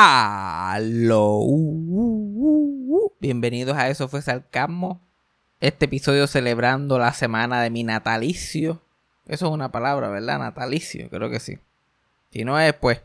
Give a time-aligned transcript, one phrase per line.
[0.00, 1.44] Aló.
[3.18, 5.00] Bienvenidos a Eso fue Sarcasmo.
[5.58, 8.80] Este episodio celebrando la semana de mi natalicio.
[9.26, 10.38] Eso es una palabra, ¿verdad?
[10.38, 11.58] Natalicio, creo que sí.
[12.30, 13.00] Si no es, pues,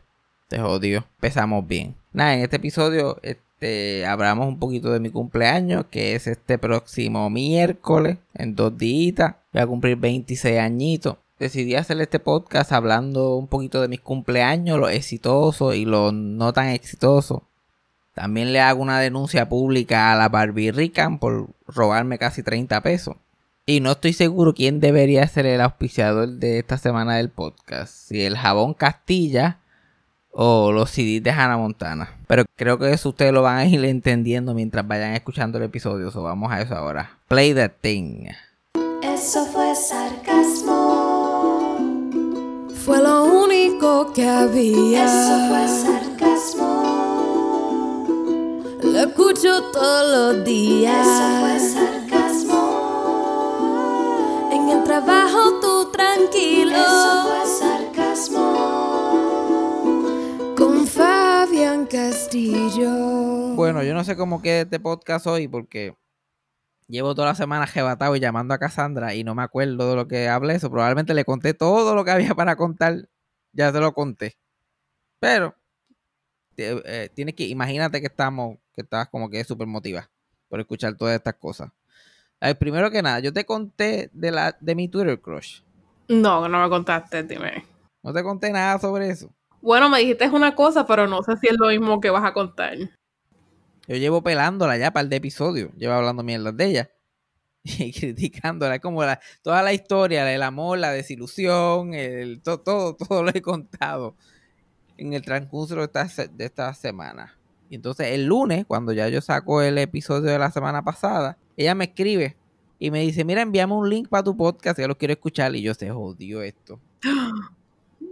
[0.46, 1.04] te jodió.
[1.16, 1.96] Empezamos bien.
[2.12, 7.28] Nada, en este episodio este, hablamos un poquito de mi cumpleaños, que es este próximo
[7.28, 9.34] miércoles, en dos días.
[9.52, 14.78] Voy a cumplir 26 añitos decidí hacer este podcast hablando un poquito de mis cumpleaños,
[14.78, 17.42] los exitosos y los no tan exitosos.
[18.14, 23.16] También le hago una denuncia pública a la Barbie Rican por robarme casi 30 pesos.
[23.66, 27.92] Y no estoy seguro quién debería ser el auspiciador de esta semana del podcast.
[27.92, 29.58] Si el jabón Castilla
[30.30, 32.16] o los CDs de Hannah Montana.
[32.26, 36.10] Pero creo que eso ustedes lo van a ir entendiendo mientras vayan escuchando el episodio.
[36.10, 37.18] So vamos a eso ahora.
[37.28, 38.28] Play the thing.
[39.02, 39.64] Eso fue.
[42.84, 45.06] Fue lo único que había.
[45.06, 46.84] Eso fue sarcasmo.
[48.82, 51.06] Lo escucho todos los días.
[51.06, 52.60] Eso fue sarcasmo.
[54.52, 56.76] En el trabajo tú tranquilo.
[56.76, 58.44] Eso fue sarcasmo.
[60.54, 63.54] Con Fabián Castillo.
[63.54, 65.96] Bueno, yo no sé cómo queda este podcast hoy porque
[66.88, 70.08] llevo toda la semana jebatado y llamando a Cassandra y no me acuerdo de lo
[70.08, 70.54] que hablé.
[70.54, 73.08] Eso probablemente le conté todo lo que había para contar.
[73.52, 74.36] Ya te lo conté.
[75.20, 75.54] Pero
[76.56, 80.10] eh, tienes que, imagínate que estamos, que estás como que súper motivada
[80.48, 81.70] por escuchar todas estas cosas.
[82.40, 85.62] A ver, primero que nada, yo te conté de la de mi Twitter crush.
[86.08, 87.64] No, no me contaste, dime.
[88.02, 89.34] No te conté nada sobre eso.
[89.62, 92.34] Bueno, me dijiste una cosa, pero no sé si es lo mismo que vas a
[92.34, 92.76] contar.
[93.86, 95.70] Yo llevo pelándola ya para el de episodio.
[95.76, 96.90] Llevo hablando mierdas de ella.
[97.64, 98.74] Y criticándola.
[98.74, 103.30] Es como la, toda la historia, el amor, la desilusión, el, todo, todo, todo lo
[103.30, 104.16] he contado
[104.98, 107.34] en el transcurso de esta, de esta semana.
[107.70, 111.74] Y entonces el lunes, cuando ya yo saco el episodio de la semana pasada, ella
[111.74, 112.36] me escribe
[112.78, 115.54] y me dice, mira, envíame un link para tu podcast, que lo quiero escuchar.
[115.56, 116.78] Y yo se jodió esto.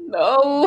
[0.08, 0.66] No.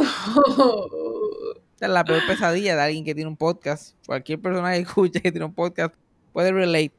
[1.79, 3.95] Es la peor pesadilla de alguien que tiene un podcast.
[4.05, 5.93] Cualquier persona que escuche que tiene un podcast
[6.31, 6.95] puede relate.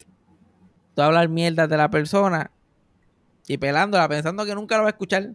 [0.95, 2.51] Tú hablar mierda de la persona
[3.47, 5.35] y pelándola pensando que nunca lo va a escuchar.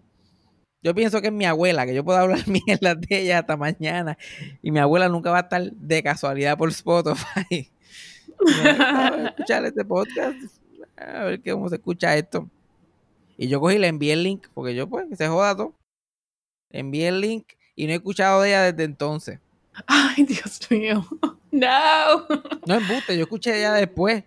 [0.84, 4.18] Yo pienso que es mi abuela, que yo puedo hablar mierda de ella hasta mañana
[4.62, 7.46] y mi abuela nunca va a estar de casualidad por Spotify.
[7.50, 7.64] Y
[8.44, 10.38] yo, "Ah, voy a escuchar este podcast,
[10.98, 12.50] a ver cómo se escucha esto.
[13.38, 15.76] Y yo cogí y le envié el link, porque yo pues, que se joda todo.
[16.70, 19.40] Le envié el link y no he escuchado de ella desde entonces.
[19.88, 21.04] Ay, Dios mío.
[21.54, 22.28] No.
[22.66, 24.24] No embuste, yo escuché de ella después.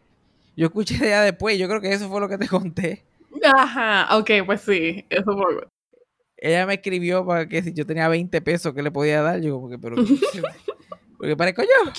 [0.59, 1.59] Yo escuché de ella después.
[1.59, 3.03] Yo creo que eso fue lo que te conté.
[3.43, 5.07] Ajá, ok, pues sí.
[5.09, 5.67] Eso fue.
[6.37, 9.41] Ella me escribió para que si yo tenía 20 pesos que le podía dar.
[9.41, 9.97] Yo como que, pero...
[11.17, 11.93] Porque parezco yo.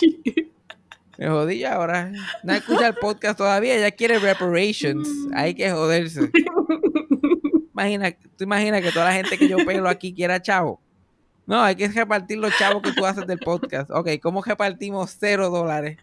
[1.18, 2.12] Me jodí ya ahora.
[2.44, 3.78] No escucha el podcast todavía.
[3.78, 5.10] Ella quiere reparations.
[5.34, 6.30] Hay que joderse.
[7.74, 10.85] Imagina, tú imaginas que toda la gente que yo pelo aquí quiera chavo.
[11.46, 13.92] No, hay que repartir los chavos que tú haces del podcast.
[13.92, 15.98] Ok, ¿cómo repartimos cero dólares?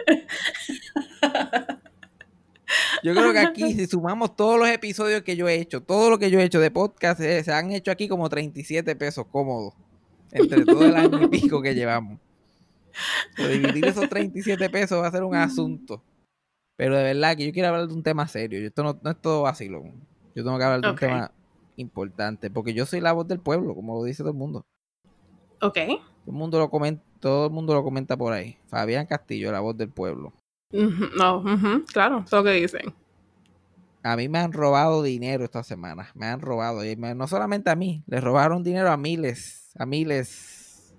[3.03, 6.19] Yo creo que aquí, si sumamos todos los episodios que yo he hecho, todo lo
[6.19, 9.75] que yo he hecho de podcast, eh, se han hecho aquí como 37 pesos cómodos.
[10.31, 12.19] Entre todo el año y pico que llevamos.
[13.37, 16.03] Dividir esos 37 pesos va a ser un asunto.
[16.77, 18.65] Pero de verdad que yo quiero hablar de un tema serio.
[18.67, 19.93] Esto no, no es todo vacilón.
[20.35, 21.33] Yo tengo que hablar de un tema
[21.77, 22.51] importante.
[22.51, 24.65] Porque yo soy la voz del pueblo, como lo dice todo el mundo.
[25.63, 25.75] Ok.
[25.77, 28.59] Todo el mundo lo comenta, todo el mundo lo comenta por ahí.
[28.69, 30.33] Fabián Castillo, la voz del pueblo.
[30.73, 31.43] No,
[31.93, 32.95] claro, eso es lo que dicen.
[34.03, 36.11] A mí me han robado dinero esta semana.
[36.15, 36.85] Me han robado.
[36.85, 38.03] Y me- no solamente a mí.
[38.07, 39.71] Le robaron dinero a miles.
[39.79, 40.93] A miles.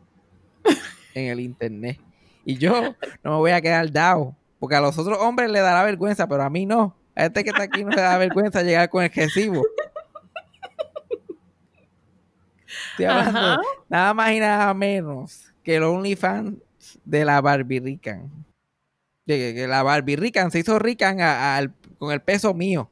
[1.14, 2.00] en el internet.
[2.46, 4.36] Y yo no me voy a quedar dado.
[4.60, 6.96] Porque a los otros hombres le dará vergüenza, pero a mí no.
[7.16, 9.62] A este que está aquí no le da vergüenza llegar con el recibo.
[12.94, 13.58] Estoy hablando Ajá.
[13.90, 16.56] nada más y nada menos que el OnlyFans
[17.06, 18.30] de la Barbie Rican.
[19.26, 22.90] De que, que la Barbie Rican se hizo Rican a- al- con el peso mío.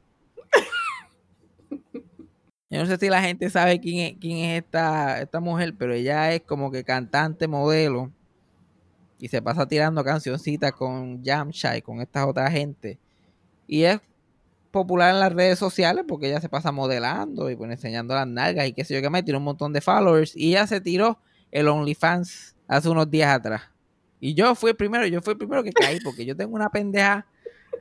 [2.69, 5.93] Yo no sé si la gente sabe quién es, quién es esta, esta mujer, pero
[5.93, 8.11] ella es como que cantante, modelo.
[9.19, 12.97] Y se pasa tirando cancioncitas con Jamsha con estas otras gente.
[13.67, 13.99] Y es
[14.71, 18.67] popular en las redes sociales porque ella se pasa modelando y pues enseñando las nalgas
[18.67, 19.23] y qué sé yo qué más.
[19.23, 20.35] Tiene un montón de followers.
[20.35, 21.19] Y ella se tiró
[21.51, 23.63] el OnlyFans hace unos días atrás.
[24.19, 26.69] Y yo fui el primero, yo fui el primero que caí porque yo tengo una
[26.69, 27.25] pendeja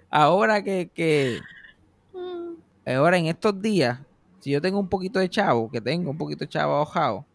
[0.08, 1.38] ahora que, que
[2.86, 4.00] ahora en estos días,
[4.40, 7.26] si yo tengo un poquito de chavo, que tengo un poquito de chavo ahojado,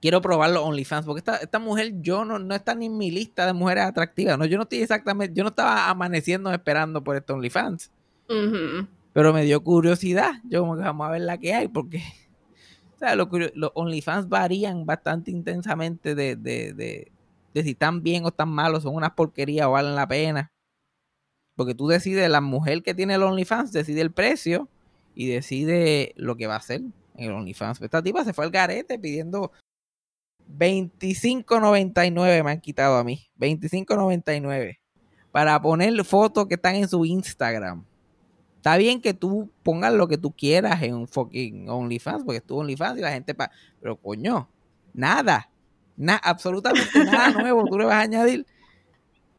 [0.00, 3.10] quiero probar los OnlyFans, porque esta, esta mujer yo no, no está ni en mi
[3.10, 7.16] lista de mujeres atractivas, no, yo no estoy exactamente, yo no estaba amaneciendo esperando por
[7.16, 7.90] este OnlyFans.
[9.12, 12.02] Pero me dio curiosidad, yo como que vamos a ver la que hay, porque
[12.94, 13.28] o sea, los,
[13.74, 17.12] OnlyFans varían bastante intensamente de, de, de,
[17.54, 20.52] de si están bien o están malos, son unas porquerías o valen la pena.
[21.56, 24.68] Porque tú decides, la mujer que tiene el OnlyFans decide el precio
[25.14, 26.80] y decide lo que va a hacer
[27.16, 27.80] en el OnlyFans.
[27.80, 29.52] Esta tipa se fue al garete pidiendo
[30.58, 33.30] 25.99 me han quitado a mí.
[33.38, 34.78] 25.99
[35.32, 37.84] para poner fotos que están en su Instagram.
[38.60, 42.44] Está bien que tú pongas lo que tú quieras en un fucking OnlyFans, porque es
[42.44, 44.50] tu OnlyFans y la gente pa Pero coño,
[44.92, 45.48] nada.
[45.96, 47.64] Na absolutamente nada nuevo.
[47.64, 48.44] Tú le vas a añadir.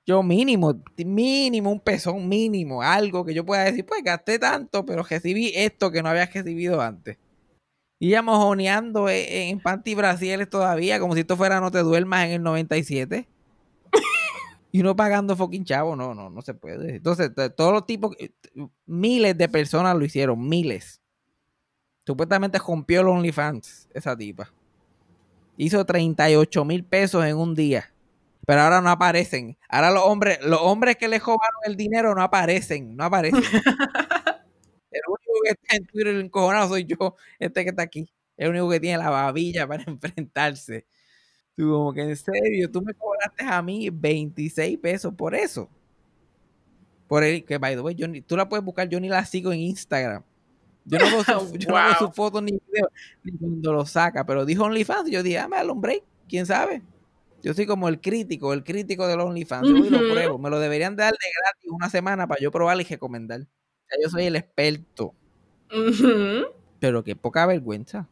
[0.08, 5.04] Yo mínimo, mínimo, un pezón mínimo, algo que yo pueda decir, pues gasté tanto, pero
[5.04, 7.20] recibí esto que no había recibido antes.
[8.00, 12.26] Y ya mojoneando en, en Panty Brasieles todavía, como si esto fuera No Te Duermas
[12.26, 13.28] en el 97.
[14.72, 16.96] Y uno pagando fucking chavo, no, no, no se puede.
[16.96, 18.32] Entonces, todos los tipos, eh,
[18.86, 21.02] miles de personas lo hicieron, miles.
[22.06, 24.52] Supuestamente rompió el OnlyFans, esa tipa.
[25.58, 27.94] Hizo 38 mil pesos en un día.
[28.48, 29.58] Pero ahora no aparecen.
[29.70, 33.44] Ahora los hombres, los hombres que le robaron el dinero no aparecen, no aparecen.
[34.92, 38.12] el único que está en Twitter encojonado soy yo, este que está aquí.
[38.38, 40.88] El único que tiene la babilla para enfrentarse.
[41.56, 45.70] Tú como que en serio, tú me cobraste a mí 26 pesos por eso.
[47.08, 49.52] Por el que, by the way, yo tú la puedes buscar, yo ni la sigo
[49.52, 50.24] en Instagram.
[50.86, 52.90] Yo no veo su, yo no fotos ni videos,
[53.24, 56.82] ni cuando lo saca, pero dijo OnlyFans y yo dije, dame un break, quién sabe.
[57.44, 59.68] Yo soy como el crítico, el crítico del OnlyFans.
[59.68, 60.38] Yo voy y lo pruebo.
[60.38, 63.42] Me lo deberían dar de gratis una semana para yo probar y recomendar.
[63.42, 63.46] O
[63.90, 65.16] sea, yo soy el experto.
[66.80, 68.08] Pero qué poca vergüenza.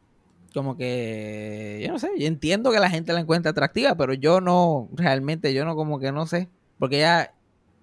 [0.54, 4.40] Como que, yo no sé, yo entiendo que la gente la encuentra atractiva, pero yo
[4.40, 6.48] no, realmente, yo no como que no sé.
[6.78, 7.32] Porque ella,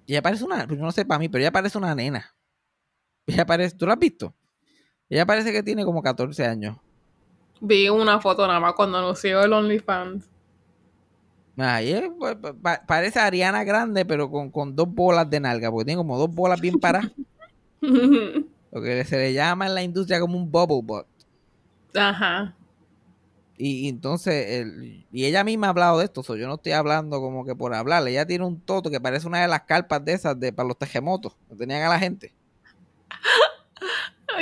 [0.06, 2.34] ella parece una, pues no sé para mí, pero ella parece una nena.
[3.26, 4.34] Ella parece, ¿tú la has visto?
[5.10, 6.78] Ella parece que tiene como 14 años.
[7.62, 10.26] Vi una foto nada más cuando anunció el OnlyFans.
[11.58, 15.72] Ay, eh, pues, pa- pa- parece Ariana Grande, pero con, con dos bolas de nalga,
[15.72, 17.12] porque tiene como dos bolas bien paradas.
[17.82, 21.08] Lo que se le llama en la industria como un bubble butt.
[21.96, 22.54] Ajá.
[23.58, 26.74] Y, y entonces, el- y ella misma ha hablado de esto, so, yo no estoy
[26.74, 28.12] hablando como que por hablarle.
[28.12, 30.78] Ella tiene un toto que parece una de las carpas de esas de para los
[30.78, 32.34] terremotos que tenían a la gente.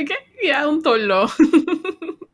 [0.07, 0.15] ¿Qué?
[0.47, 1.27] Ya, un torlo.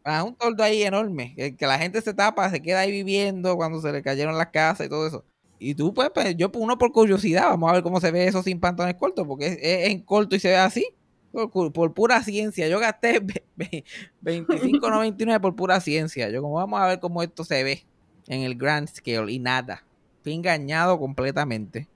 [0.04, 3.56] Ah, un toldo ahí enorme, que, que la gente se tapa, se queda ahí viviendo
[3.56, 5.26] cuando se le cayeron las casas y todo eso.
[5.60, 8.42] Y tú, pues, pues, yo uno por curiosidad, vamos a ver cómo se ve eso
[8.42, 10.88] sin pantalones cortos, porque es, es en corto y se ve así.
[11.32, 12.68] Por, pura ciencia.
[12.68, 13.84] Yo gasté ve- ve-
[14.22, 16.30] 25.99 por pura ciencia.
[16.30, 17.88] Yo como vamos a ver cómo esto se ve
[18.28, 19.84] en el grand scale y nada.
[20.24, 21.88] Fui engañado completamente.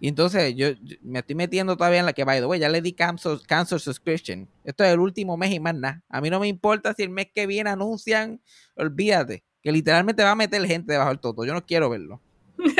[0.00, 2.68] Y entonces yo, yo me estoy metiendo todavía en la que, by the way, ya
[2.68, 4.48] le di cancer, cancer subscription.
[4.64, 6.02] Esto es el último mes y más nada.
[6.08, 8.40] A mí no me importa si el mes que viene anuncian,
[8.74, 11.44] olvídate, que literalmente va a meter gente debajo del toto.
[11.44, 12.20] Yo no quiero verlo.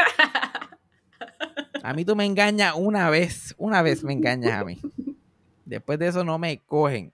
[1.84, 4.80] A mí tú me engañas una vez, una vez me engañas a mí.
[5.72, 7.12] Después de eso no me cogen.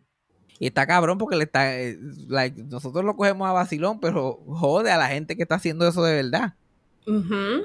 [0.58, 1.96] Y está cabrón porque le está, eh,
[2.26, 6.02] like, nosotros lo cogemos a vacilón, pero jode a la gente que está haciendo eso
[6.02, 6.54] de verdad.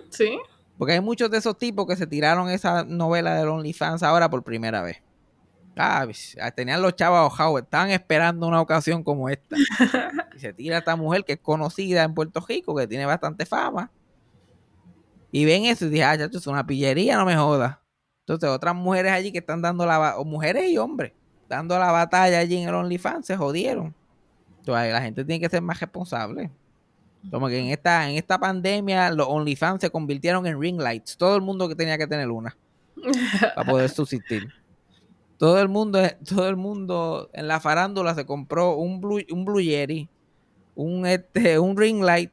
[0.09, 0.37] Sí.
[0.77, 4.43] Porque hay muchos de esos tipos que se tiraron esa novela del OnlyFans ahora por
[4.43, 5.01] primera vez.
[5.75, 6.05] Ah,
[6.55, 9.55] tenían los chavos ahogados, estaban esperando una ocasión como esta.
[10.35, 13.91] Y se tira esta mujer que es conocida en Puerto Rico, que tiene bastante fama.
[15.31, 17.77] Y ven eso y dije, ah, chacho, es una pillería, no me jodas.
[18.23, 21.11] Entonces, otras mujeres allí que están dando la o mujeres y hombres,
[21.49, 23.93] dando la batalla allí en el OnlyFans, se jodieron.
[24.59, 26.49] Entonces, la gente tiene que ser más responsable.
[27.29, 31.17] Como que en esta, en esta pandemia, los OnlyFans se convirtieron en ring lights.
[31.17, 32.55] Todo el mundo que tenía que tener una
[33.55, 34.47] para poder subsistir.
[35.37, 39.61] Todo el mundo, todo el mundo en la farándula se compró un Blue, un Blue
[39.61, 40.07] Yeti,
[40.75, 42.31] un, este, un ring light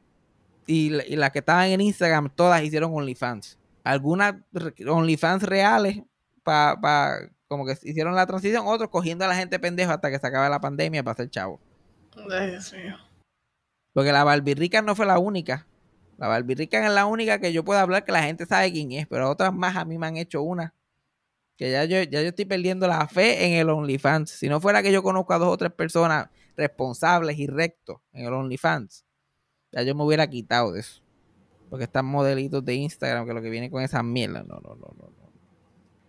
[0.67, 3.57] y las que estaban en Instagram todas hicieron OnlyFans.
[3.83, 4.35] Algunas
[4.87, 6.01] OnlyFans reales
[6.43, 10.25] para como que hicieron la transición, otros cogiendo a la gente pendejo hasta que se
[10.25, 11.59] acabe la pandemia para ser chavo.
[12.15, 12.97] Dios mío.
[13.93, 15.67] Porque la Barbirrica no fue la única.
[16.17, 19.07] La Barbirrica es la única que yo puedo hablar que la gente sabe quién es,
[19.07, 20.73] pero otras más a mí me han hecho una.
[21.57, 24.29] Que ya yo, ya yo estoy perdiendo la fe en el OnlyFans.
[24.29, 28.27] Si no fuera que yo conozco a dos o tres personas responsables y rectos en
[28.27, 29.05] el OnlyFans,
[29.71, 31.00] ya yo me hubiera quitado de eso.
[31.71, 34.45] Porque están modelitos de Instagram que lo que viene con esas mierdas.
[34.45, 35.31] No, no, no, no.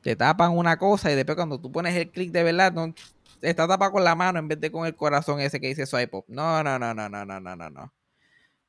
[0.03, 2.93] Te tapan una cosa y después cuando tú pones el clic de verdad, no,
[3.41, 6.17] está tapado con la mano en vez de con el corazón ese que dice swipe
[6.17, 6.25] up.
[6.27, 7.93] No, no, no, no, no, no, no, no, no.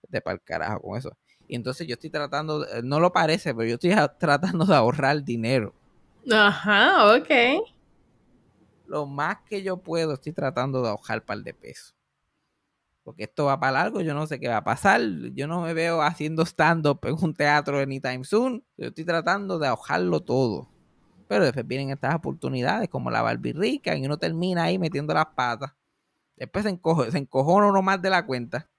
[0.08, 1.18] De para el carajo con eso.
[1.48, 5.74] Y entonces yo estoy tratando, no lo parece, pero yo estoy tratando de ahorrar dinero.
[6.32, 7.66] Ajá, ok.
[8.86, 11.96] Lo más que yo puedo, estoy tratando de ahorrar un par de pesos.
[13.04, 15.02] Porque esto va para largo, yo no sé qué va a pasar.
[15.34, 18.64] Yo no me veo haciendo stand-up en un teatro anytime soon.
[18.78, 20.70] Yo estoy tratando de ahorrarlo todo.
[21.28, 25.26] Pero después vienen estas oportunidades como la Barbie Rica y uno termina ahí metiendo las
[25.36, 25.74] patas.
[26.38, 28.70] Después se, encojo, se encojona uno más de la cuenta.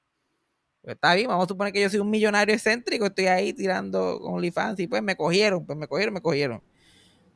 [0.82, 4.18] Pues está bien, vamos a suponer que yo soy un millonario excéntrico, estoy ahí tirando
[4.20, 6.62] con OnlyFans y pues me cogieron, pues me cogieron, me cogieron.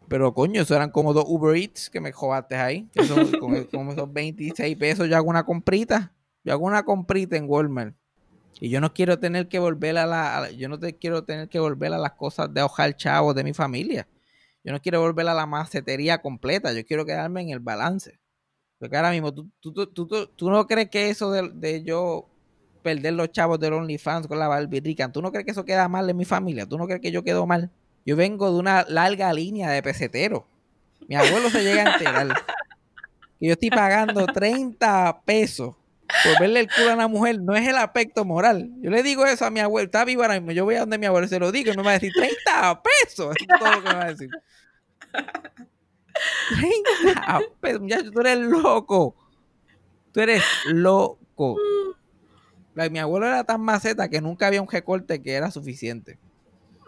[0.09, 2.89] Pero coño, eso eran como dos Uber Eats que me jodaste ahí.
[2.95, 6.13] Que son- con, con esos 26 pesos yo hago una comprita.
[6.45, 7.95] Yo hago una comprita en Walmart.
[8.61, 10.39] Y yo no quiero tener que volver a la.
[10.39, 13.45] a yo no te quiero tener que volver a las cosas de hojar chavos de
[13.45, 14.09] mi familia.
[14.65, 16.73] Yo no quiero volver a la macetería completa.
[16.73, 18.19] Yo quiero quedarme en el balance.
[18.79, 22.29] Porque ahora mismo, ¿tú, tú, tú, tú- no crees que eso de, de yo
[22.83, 25.89] perder los chavos del OnlyFans con la Barbie Rican, ¿tú no crees que eso queda
[25.89, 26.65] mal en mi familia?
[26.67, 27.71] ¿Tú no crees que yo quedo mal?
[28.07, 30.47] Yo vengo de una larga línea de pesetero.
[31.09, 32.29] Mi abuelo se llega a enterar
[33.41, 35.75] que yo estoy pagando 30 pesos
[36.25, 37.41] por verle el culo a una mujer.
[37.41, 38.71] No es el aspecto moral.
[38.81, 39.87] Yo le digo eso a mi abuelo.
[39.87, 40.53] Está vivo ahora mismo.
[40.53, 42.83] Yo voy a donde mi abuelo se lo digo y me va a decir 30
[42.83, 43.37] pesos.
[43.37, 44.31] Eso es todo lo que me va a decir.
[46.51, 47.81] 30 pesos.
[47.81, 49.15] Muchacho, tú eres loco.
[50.13, 51.57] Tú eres loco.
[52.75, 56.19] Like, mi abuelo era tan maceta que nunca había un recorte que era suficiente.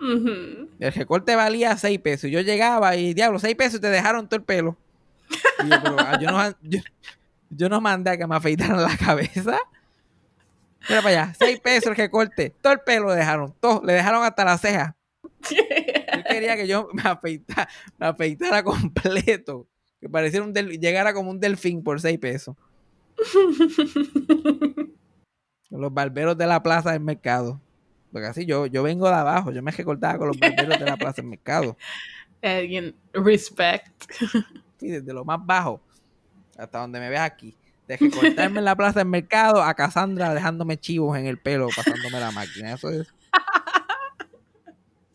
[0.01, 0.69] Ujú.
[0.79, 2.25] El recorte valía 6 pesos.
[2.25, 4.77] y Yo llegaba y, diablo, 6 pesos y te dejaron todo el pelo.
[5.65, 6.81] Y yo, pero, ah, yo, no, yo,
[7.51, 9.59] yo no mandé a que me afeitaran la cabeza.
[10.89, 12.55] Mira para allá, 6 pesos el recorte.
[12.63, 13.55] Todo el pelo le dejaron.
[13.61, 14.97] Todo, le dejaron hasta la ceja.
[15.51, 19.67] Yo quería que yo me afeitara, me afeitara completo.
[20.01, 22.57] Que pareciera un del- llegara como un delfín por 6 pesos.
[25.71, 27.61] Los barberos de la plaza del mercado.
[28.11, 30.97] Porque así yo, yo vengo de abajo, yo me recortaba con los barberos de la
[30.97, 31.77] plaza del mercado.
[32.43, 34.11] Alguien, respect.
[34.79, 35.81] Sí, desde lo más bajo
[36.61, 37.57] hasta donde me ves aquí.
[37.87, 42.21] De recortarme en la plaza del mercado a Cassandra dejándome chivos en el pelo, pasándome
[42.21, 42.75] la máquina.
[42.75, 43.13] Eso es.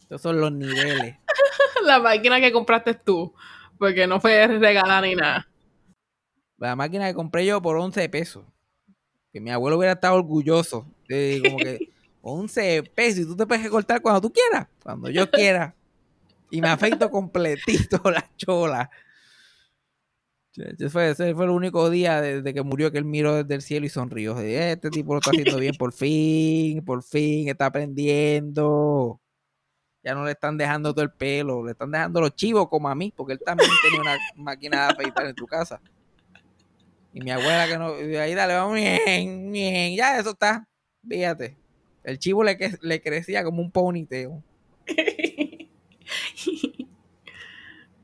[0.05, 1.17] Esos son los niveles.
[1.83, 3.33] La máquina que compraste tú.
[3.77, 5.47] Porque no fue regalada ni nada.
[6.57, 8.43] La máquina que compré yo por 11 pesos.
[9.31, 10.87] Que mi abuelo hubiera estado orgulloso.
[11.07, 11.89] De, como que
[12.21, 14.67] 11 pesos y tú te puedes recortar cuando tú quieras.
[14.81, 15.75] Cuando yo quiera.
[16.49, 18.89] Y me afeito completito la chola.
[20.57, 23.89] Ese fue, el único día desde que murió que él miró desde el cielo y
[23.89, 24.39] sonrió.
[24.39, 29.19] Este tipo lo está haciendo bien por fin, por fin, está aprendiendo.
[30.03, 32.95] Ya no le están dejando todo el pelo, le están dejando los chivos como a
[32.95, 35.81] mí, porque él también tenía una máquina de afeitar en su casa.
[37.11, 40.67] Y mi abuela que no, ahí dale, vamos, bien, bien, ya eso está,
[41.07, 41.57] fíjate.
[42.03, 44.43] El chivo le crecía como un poniteo.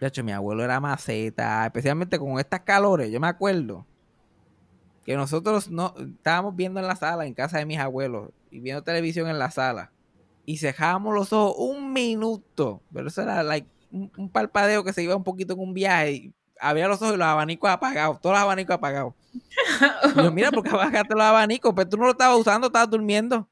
[0.01, 3.11] De hecho, mi abuelo era maceta, especialmente con estas calores.
[3.11, 3.85] Yo me acuerdo
[5.05, 8.81] que nosotros no estábamos viendo en la sala, en casa de mis abuelos, y viendo
[8.81, 9.91] televisión en la sala.
[10.43, 12.81] Y cejábamos los ojos un minuto.
[12.91, 16.11] Pero eso era like, un, un parpadeo que se iba un poquito en un viaje.
[16.13, 19.13] Y abría los ojos y los abanicos apagados, todos los abanicos apagados.
[20.15, 21.73] Y yo, mira, ¿por qué apagaste los abanicos?
[21.75, 23.47] Pero tú no lo estabas usando, estabas durmiendo.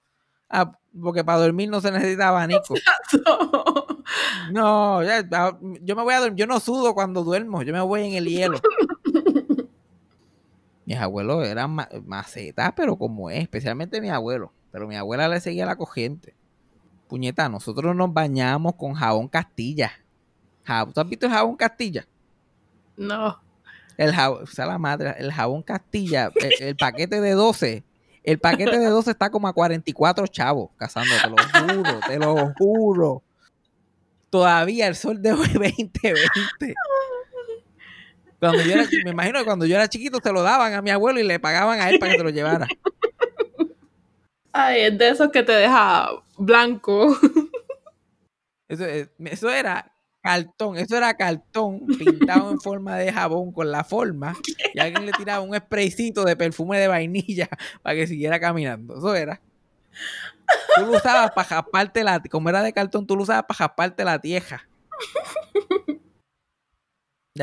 [0.50, 2.76] Ah, porque para dormir no se necesita abanico.
[4.52, 6.38] No, ya, ah, yo me voy a dormir.
[6.40, 7.62] Yo no sudo cuando duermo.
[7.62, 8.60] Yo me voy en el hielo.
[10.86, 14.52] Mis abuelos eran ma- macetas, pero como es, especialmente mi abuelo.
[14.72, 16.34] Pero mi abuela le seguía la corriente.
[17.08, 19.92] Puñeta, nosotros nos bañamos con jabón Castilla.
[20.66, 22.06] Jab- ¿Tú has visto el jabón Castilla?
[22.98, 23.38] no.
[23.98, 27.84] El jabón, o sea, la madre, el jabón Castilla, el, el paquete de 12.
[28.24, 32.54] El paquete de 12 está como a 44 chavos cazando, te lo juro, te lo
[32.58, 33.24] juro.
[34.30, 36.76] Todavía el sol de hoy 2020.
[38.40, 40.92] Cuando yo era, me imagino que cuando yo era chiquito se lo daban a mi
[40.92, 42.68] abuelo y le pagaban a él para que se lo llevara.
[44.52, 47.18] Ay, es de esos que te deja blanco.
[48.68, 53.84] Eso, eh, eso era cartón, eso era cartón pintado en forma de jabón con la
[53.84, 54.36] forma
[54.74, 57.50] y alguien le tiraba un spraycito de perfume de vainilla
[57.82, 58.98] para que siguiera caminando.
[58.98, 59.42] Eso era.
[60.76, 64.04] Tú lo usabas para jasparte la, como era de cartón, tú lo usabas para jasparte
[64.04, 64.68] la tieja.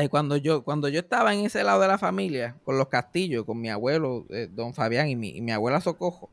[0.03, 3.45] Y cuando yo, cuando yo estaba en ese lado de la familia, con los castillos,
[3.45, 6.29] con mi abuelo, eh, don Fabián y mi, y mi abuela Socojo,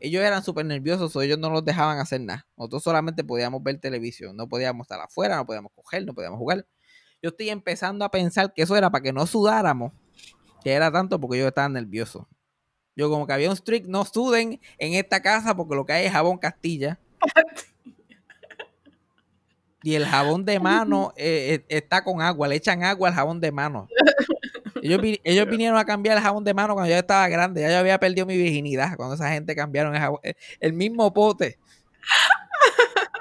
[0.00, 2.46] ellos eran súper nerviosos, o ellos no nos dejaban hacer nada.
[2.56, 6.66] Nosotros solamente podíamos ver televisión, no podíamos estar afuera, no podíamos coger, no podíamos jugar.
[7.22, 9.92] Yo estoy empezando a pensar que eso era para que no sudáramos,
[10.62, 12.28] que era tanto porque yo estaba nervioso.
[12.94, 16.06] Yo como que había un strict, no suden en esta casa porque lo que hay
[16.06, 16.98] es jabón Castilla.
[19.82, 23.40] Y el jabón de mano eh, eh, está con agua, le echan agua al jabón
[23.40, 23.88] de mano.
[24.82, 27.78] Ellos, ellos vinieron a cambiar el jabón de mano cuando yo estaba grande, ya yo
[27.78, 30.20] había perdido mi virginidad cuando esa gente cambiaron el jabón,
[30.60, 31.58] el mismo pote.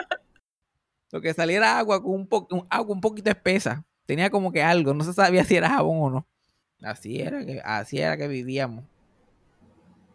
[1.11, 3.85] Lo que saliera agua con un, po- un- agua un poquito espesa.
[4.05, 6.27] Tenía como que algo, no se sabía si era jabón o no.
[6.81, 8.85] Así era que, así era que vivíamos.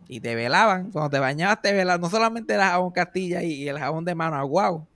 [0.09, 3.69] Y te velaban, cuando te bañabas te velaban, no solamente era jabón Castilla y, y
[3.69, 4.87] el jabón de mano, aguau.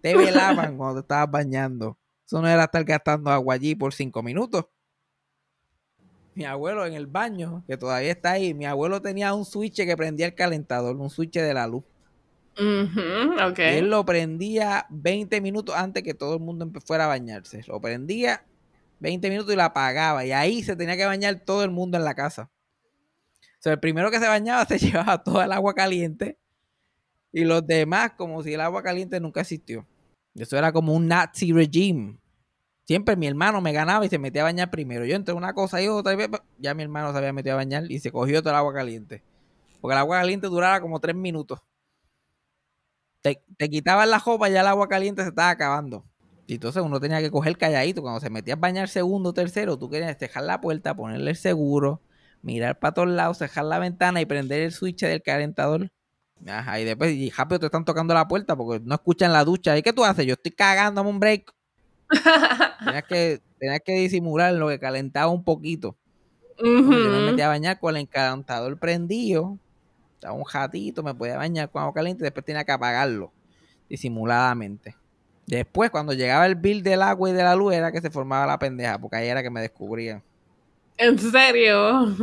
[0.00, 1.98] Te velaban cuando te estabas bañando.
[2.24, 4.66] Eso no era estar gastando agua allí por cinco minutos.
[6.40, 9.94] Mi abuelo en el baño, que todavía está ahí, mi abuelo tenía un switch que
[9.94, 11.84] prendía el calentador, un switch de la luz.
[12.56, 13.58] Ujú, ok.
[13.58, 17.62] Y él lo prendía 20 minutos antes que todo el mundo fuera a bañarse.
[17.66, 18.42] Lo prendía
[19.00, 20.24] 20 minutos y lo apagaba.
[20.24, 22.50] Y ahí se tenía que bañar todo el mundo en la casa.
[23.42, 26.38] O sea, el primero que se bañaba se llevaba toda el agua caliente.
[27.32, 29.86] Y los demás, como si el agua caliente nunca existió.
[30.34, 32.18] Eso era como un Nazi regime.
[32.86, 35.04] Siempre mi hermano me ganaba y se metía a bañar primero.
[35.04, 37.90] Yo entre una cosa y otra, y ya mi hermano se había metido a bañar
[37.90, 39.22] y se cogió todo el agua caliente.
[39.80, 41.60] Porque el agua caliente duraba como tres minutos
[43.22, 43.68] te, te
[44.06, 46.04] la jopa y ya el agua caliente se estaba acabando.
[46.46, 48.02] Y entonces uno tenía que coger calladito.
[48.02, 52.02] Cuando se metía a bañar segundo tercero, tú querías dejar la puerta, ponerle el seguro,
[52.42, 55.90] mirar para todos lados, cerrar la ventana y prender el switch del calentador.
[56.46, 59.76] Ajá, y después, y rápido te están tocando la puerta porque no escuchan la ducha.
[59.76, 60.26] ¿Y qué tú haces?
[60.26, 61.52] Yo estoy cagando, dame un break.
[62.84, 65.96] Tenías que, tenías que disimular lo que calentaba un poquito.
[66.62, 69.58] Yo me metí a bañar con el calentador prendido.
[70.14, 73.32] Estaba un ratito, me podía bañar con agua caliente y después tenía que apagarlo
[73.88, 74.94] disimuladamente.
[75.46, 78.46] Después, cuando llegaba el bill del agua y de la luz, era que se formaba
[78.46, 80.22] la pendeja, porque ahí era que me descubrían.
[80.96, 82.14] ¿En serio?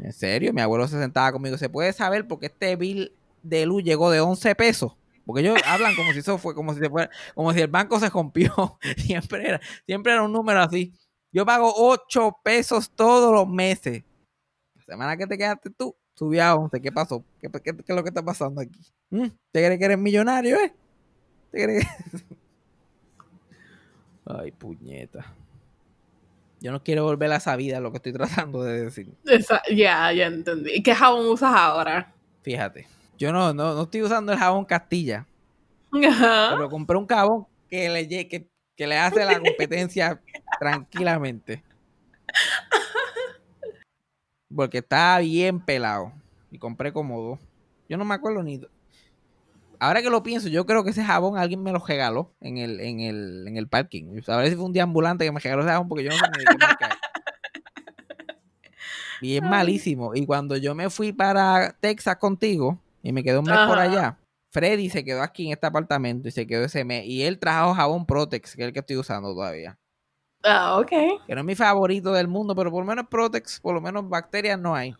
[0.00, 1.56] En serio, mi abuelo se sentaba conmigo.
[1.56, 4.92] ¿Se puede saber por qué este bill de luz llegó de 11 pesos?
[5.26, 7.98] Porque ellos hablan como si eso fue, como si se fuera, como si el banco
[7.98, 8.78] se rompió.
[8.96, 10.92] Siempre era, siempre era un número así.
[11.32, 14.04] Yo pago 8 pesos todos los meses.
[14.76, 16.80] La semana que te quedaste tú, subió a 11.
[16.80, 17.24] ¿Qué pasó?
[17.40, 18.80] ¿Qué, qué- qué es lo que está pasando aquí?
[19.10, 19.26] ¿Mm?
[19.52, 20.72] ¿Te crees que eres millonario, eh?
[21.50, 22.18] ¿Te crees que...
[24.26, 25.34] Ay, puñeta.
[26.60, 29.12] Yo no quiero volver a esa vida, lo que estoy tratando de decir.
[29.74, 30.70] Ya, ya entendí.
[30.74, 32.12] ¿Y ¿Qué jabón usas ahora?
[32.42, 32.86] Fíjate.
[33.18, 35.26] Yo no, no, no estoy usando el jabón Castilla,
[35.92, 36.50] Ajá.
[36.54, 40.20] pero compré un jabón que le, que, que le hace la competencia
[40.60, 41.62] tranquilamente.
[44.54, 46.12] Porque está bien pelado.
[46.50, 47.38] Y compré como dos.
[47.88, 48.60] Yo no me acuerdo ni.
[49.78, 52.80] Ahora que lo pienso, yo creo que ese jabón alguien me lo regaló en el,
[52.80, 54.20] en el, en el parking.
[54.26, 56.16] A ver si fue un día ambulante que me regaló ese jabón porque yo no
[56.16, 56.96] sé ni de qué marca es.
[59.20, 60.14] Y es malísimo.
[60.14, 64.18] Y cuando yo me fui para Texas contigo y me quedé un mes por allá,
[64.52, 67.04] Freddy se quedó aquí en este apartamento y se quedó ese mes.
[67.04, 69.78] Y él trajo jabón Protex, que es el que estoy usando todavía.
[70.42, 70.90] Ah, ok.
[71.26, 74.08] Que no es mi favorito del mundo, pero por lo menos Protex, por lo menos
[74.08, 74.94] bacterias no hay.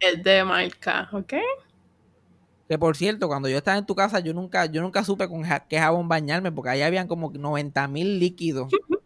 [0.00, 1.34] Es de marca, ok.
[2.68, 5.42] Que por cierto, cuando yo estaba en tu casa, yo nunca, yo nunca supe con
[5.44, 8.72] ja- qué jabón bañarme, porque ahí habían como 90 mil líquidos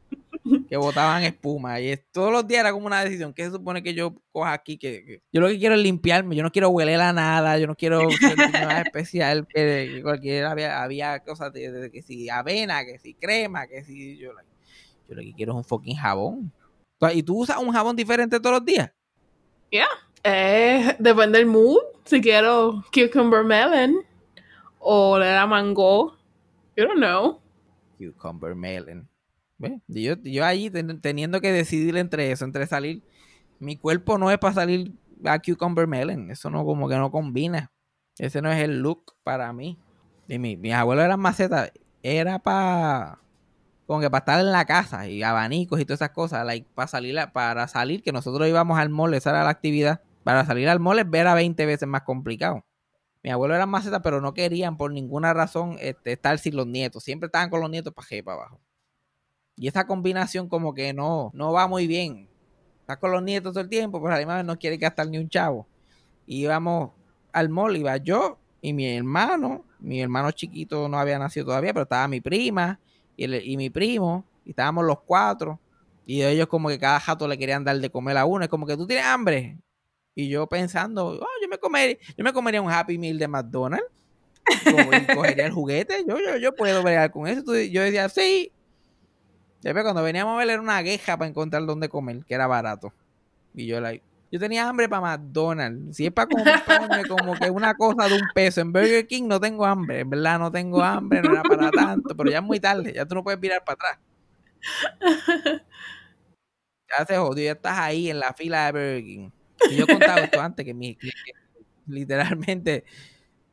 [0.69, 1.81] que botaban espuma.
[1.81, 3.33] Y es- todos los días era como una decisión.
[3.33, 4.77] ¿Qué se supone que yo coja aquí?
[4.79, 7.67] Que, que- Yo lo que quiero es limpiarme, yo no quiero hueler a nada, yo
[7.67, 8.11] no quiero más
[8.87, 10.51] especial que, que cualquiera.
[10.51, 14.17] Había, había cosas de, de que si avena, que si crema, que si.
[14.19, 14.33] Yo,
[15.09, 16.53] lo que quiero es un fucking jabón.
[17.15, 18.91] ¿Y tú usas un jabón diferente todos los días?
[20.25, 21.79] Eh, depende del mood.
[22.05, 24.05] Si quiero cucumber melon
[24.81, 26.17] o le da mango.
[26.77, 27.41] You don't know.
[27.99, 29.09] Cucumber melon.
[29.89, 33.03] Yo, yo ahí ten- teniendo que decidir entre eso, entre salir.
[33.59, 34.93] Mi cuerpo no es para salir
[35.25, 36.31] a cucumber melon.
[36.31, 37.73] Eso no como que no combina.
[38.19, 39.79] Ese no es el look para mí.
[40.29, 41.73] Y mi, mis abuelos eran macetas.
[42.03, 43.21] Era para
[43.87, 46.89] como que para estar en la casa y abanicos y todas esas cosas, like, para
[46.89, 50.03] salir para salir que nosotros íbamos al mall, esa era la actividad.
[50.25, 52.65] Para salir al mall es ver a 20 veces más complicado.
[53.23, 57.05] Mi abuelo era maceta, pero no querían por ninguna razón este, estar sin los nietos.
[57.05, 58.61] Siempre estaban con los nietos para para abajo.
[59.59, 62.29] Y esa combinación como que no, no va muy bien.
[62.81, 65.67] Estás con los nietos todo el tiempo, pero además no quiere gastar ni un chavo.
[66.27, 66.93] Y íbamos
[67.33, 69.65] al mall, iba yo y mi hermano.
[69.81, 72.79] Mi hermano chiquito no había nacido todavía, pero estaba mi prima
[73.17, 74.25] y, el- y mi primo.
[74.45, 75.59] Y estábamos los cuatro.
[76.07, 78.43] Y ellos como que cada jato le querían dar de comer a uno.
[78.45, 79.59] Es como que tú tienes hambre.
[80.15, 83.87] Y yo pensando, "Oh, yo, me comer, yo me comería un Happy Meal de McDonald's.
[85.15, 86.05] Cogería el juguete.
[86.09, 87.43] Yo, yo, yo puedo bregar con eso.
[87.57, 88.51] Yo decía, sí.
[89.69, 92.93] Después cuando veníamos a ver era una queja para encontrar dónde comer, que era barato.
[93.55, 95.97] Y yo, like, Yo tenía hambre para McDonald's.
[95.97, 99.41] Si es para comprarme como que una cosa de un peso en Burger King, no
[99.41, 100.01] tengo hambre.
[100.01, 102.17] En verdad, no tengo hambre, no era para tanto.
[102.17, 103.99] Pero ya es muy tarde, ya tú no puedes mirar para atrás.
[106.99, 109.31] Ya se jodió, ya estás ahí en la fila de Burger King.
[109.67, 111.33] Y yo contaba esto antes, que, mi, que- que
[111.87, 112.85] literalmente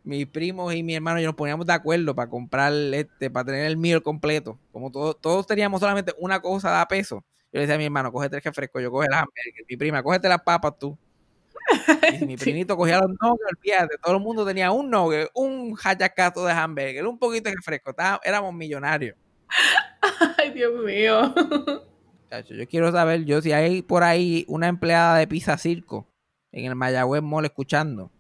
[0.06, 3.46] mis primos y mi hermano y yo nos poníamos de acuerdo para comprar este, para
[3.46, 4.58] tener el meal completo.
[4.72, 7.26] Como todos, todos teníamos solamente una cosa a peso.
[7.52, 9.66] Yo le decía a mi hermano, cógete el refresco, yo coge las hamburguesas.
[9.68, 10.98] Mi prima, cógete las papas tú.
[12.22, 16.46] Y mi primito cogía los nuggets, olvídate, todo el mundo tenía un nugget, un hachacato
[16.46, 17.94] de hamburger, un poquito de refresco.
[18.24, 19.16] Éramos millonarios.
[20.38, 21.34] Ay, Dios mío.
[22.30, 26.08] Chacho, yo quiero saber, yo si hay por ahí una empleada de Pizza Circo
[26.52, 28.12] en el Mayagüez Mall escuchando.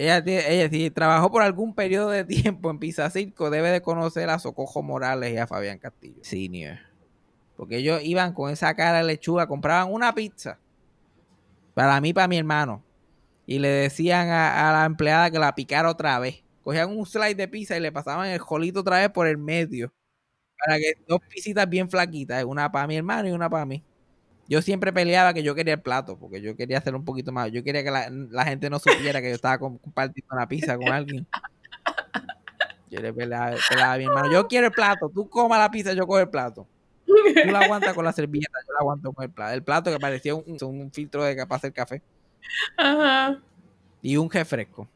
[0.00, 4.30] Ella, ella si trabajó por algún periodo de tiempo en Pizza Circo, debe de conocer
[4.30, 6.20] a Socojo Morales y a Fabián Castillo.
[6.22, 6.78] Senior.
[7.56, 10.58] Porque ellos iban con esa cara de lechuga, compraban una pizza.
[11.74, 12.82] Para mí, y para mi hermano.
[13.46, 16.42] Y le decían a, a la empleada que la picara otra vez.
[16.62, 19.92] Cogían un slide de pizza y le pasaban el jolito otra vez por el medio
[20.58, 23.82] para que dos pisitas bien flaquitas, una para mi hermano y una para mí.
[24.50, 27.50] Yo siempre peleaba que yo quería el plato, porque yo quería hacer un poquito más.
[27.52, 30.76] Yo quería que la, la gente no supiera que yo estaba com- compartiendo una pizza
[30.76, 31.26] con alguien.
[32.90, 34.32] Yo le peleaba, peleaba a mi hermano.
[34.32, 36.66] Yo quiero el plato, tú coma la pizza, yo cojo el plato.
[37.06, 39.54] Tú la aguantas con la servilleta, yo la aguanto con el plato.
[39.54, 42.02] El plato que parecía un, un filtro de para hacer café.
[42.76, 43.38] Ajá.
[44.02, 44.88] Y un refresco.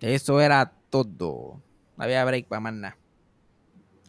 [0.00, 1.60] Eso era todo.
[1.96, 2.96] No había break para más nada.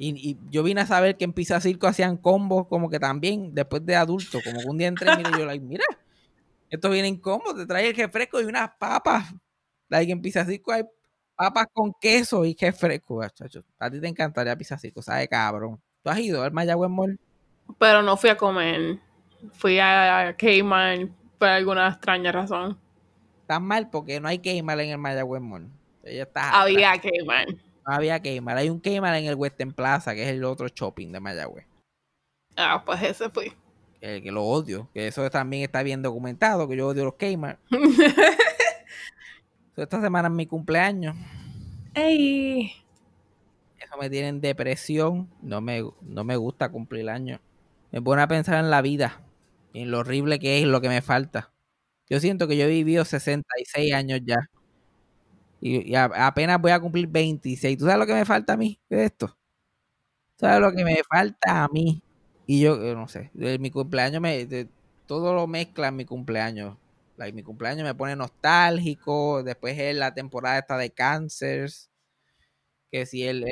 [0.01, 3.53] Y, y yo vine a saber que en Pizza Circo hacían combos como que también,
[3.53, 5.83] después de adulto, como que un día entré y yo, like, mira,
[6.69, 9.33] esto viene en combo, te trae el refresco y unas papas.
[9.89, 10.83] Like, en Pizza Circo hay
[11.35, 13.65] papas con queso y refresco, chacho.
[13.77, 15.81] A ti te encantaría Pizza Circo, sabe cabrón.
[16.01, 17.19] ¿Tú has ido al Mayagüez Mall?
[17.77, 18.99] Pero no fui a comer.
[19.51, 22.79] Fui a Cayman por alguna extraña razón.
[23.47, 25.67] Tan mal porque no hay Kmart en el Mayagüez Mall.
[26.03, 26.61] Ella está atrás.
[26.61, 27.68] Había Cayman.
[27.85, 28.59] No había Kmart.
[28.59, 31.65] Hay un Kmart en el Western Plaza, que es el otro shopping de Mayagüez.
[32.55, 33.53] Ah, pues ese fui.
[33.99, 34.89] Que, que lo odio.
[34.93, 37.59] Que eso también está bien documentado, que yo odio los Kmart.
[39.75, 41.15] Esta semana es mi cumpleaños.
[41.93, 42.73] Ey.
[43.77, 45.29] Eso me tiene en depresión.
[45.41, 47.39] No me, no me gusta cumplir años.
[47.91, 49.21] Me pone a pensar en la vida.
[49.73, 51.51] Y en lo horrible que es lo que me falta.
[52.09, 54.49] Yo siento que yo he vivido 66 años ya.
[55.61, 57.77] Y, y apenas voy a cumplir 26.
[57.77, 59.37] ¿Tú sabes lo que me falta a mí de esto?
[60.37, 62.01] ¿Sabes lo que me falta a mí?
[62.47, 64.47] Y yo, eh, no sé, mi cumpleaños me...
[65.05, 66.77] todo lo mezcla en mi cumpleaños.
[67.17, 69.43] Like, mi cumpleaños me pone nostálgico.
[69.43, 71.89] Después es la temporada esta de Cancers.
[72.91, 73.45] Que si el,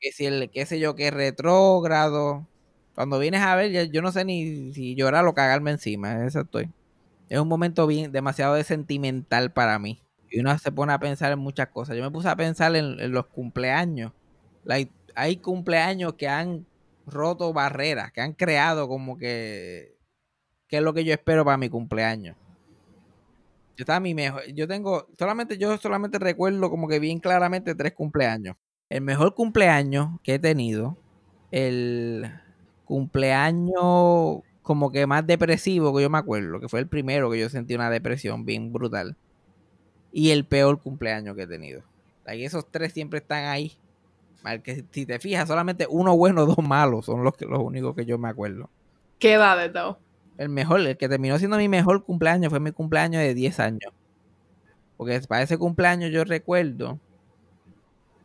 [0.00, 2.46] que si el, qué sé yo, que es retrógrado.
[2.94, 6.12] Cuando vienes a ver, yo no sé ni si llorar o cagarme encima.
[6.12, 6.70] en Eso estoy.
[7.28, 10.02] Es un momento bien, demasiado de sentimental para mí.
[10.32, 11.96] Y uno se pone a pensar en muchas cosas.
[11.96, 14.12] Yo me puse a pensar en, los cumpleaños.
[15.14, 16.66] Hay cumpleaños que han
[17.06, 19.94] roto barreras, que han creado como que
[20.68, 22.34] qué es lo que yo espero para mi cumpleaños.
[23.76, 27.92] Yo estaba mi mejor, yo tengo, solamente, yo solamente recuerdo como que bien claramente tres
[27.92, 28.56] cumpleaños.
[28.88, 30.96] El mejor cumpleaños que he tenido,
[31.50, 32.30] el
[32.84, 37.48] cumpleaños como que más depresivo que yo me acuerdo, que fue el primero que yo
[37.48, 39.16] sentí una depresión bien brutal.
[40.12, 41.82] Y el peor cumpleaños que he tenido.
[42.24, 43.72] Like, esos tres siempre están ahí.
[44.42, 47.94] Mal que si te fijas, solamente uno bueno, dos malos son los, que, los únicos
[47.94, 48.68] que yo me acuerdo.
[49.18, 49.98] ¿Qué edad de todo?
[50.36, 53.92] El mejor, el que terminó siendo mi mejor cumpleaños fue mi cumpleaños de 10 años.
[54.96, 56.98] Porque para ese cumpleaños yo recuerdo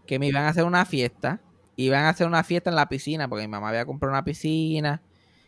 [0.06, 1.40] que me iban a hacer una fiesta.
[1.76, 5.04] Iban a hacer una fiesta en la piscina, porque mi mamá había comprado una piscina.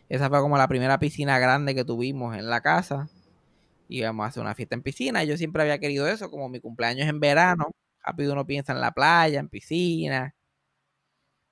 [0.08, 3.08] Esa fue como la primera piscina grande que tuvimos en la casa.
[3.90, 5.24] Íbamos a hacer una fiesta en piscina.
[5.24, 7.70] y Yo siempre había querido eso, como mi cumpleaños en verano.
[8.04, 10.34] Rápido uno piensa en la playa, en piscina.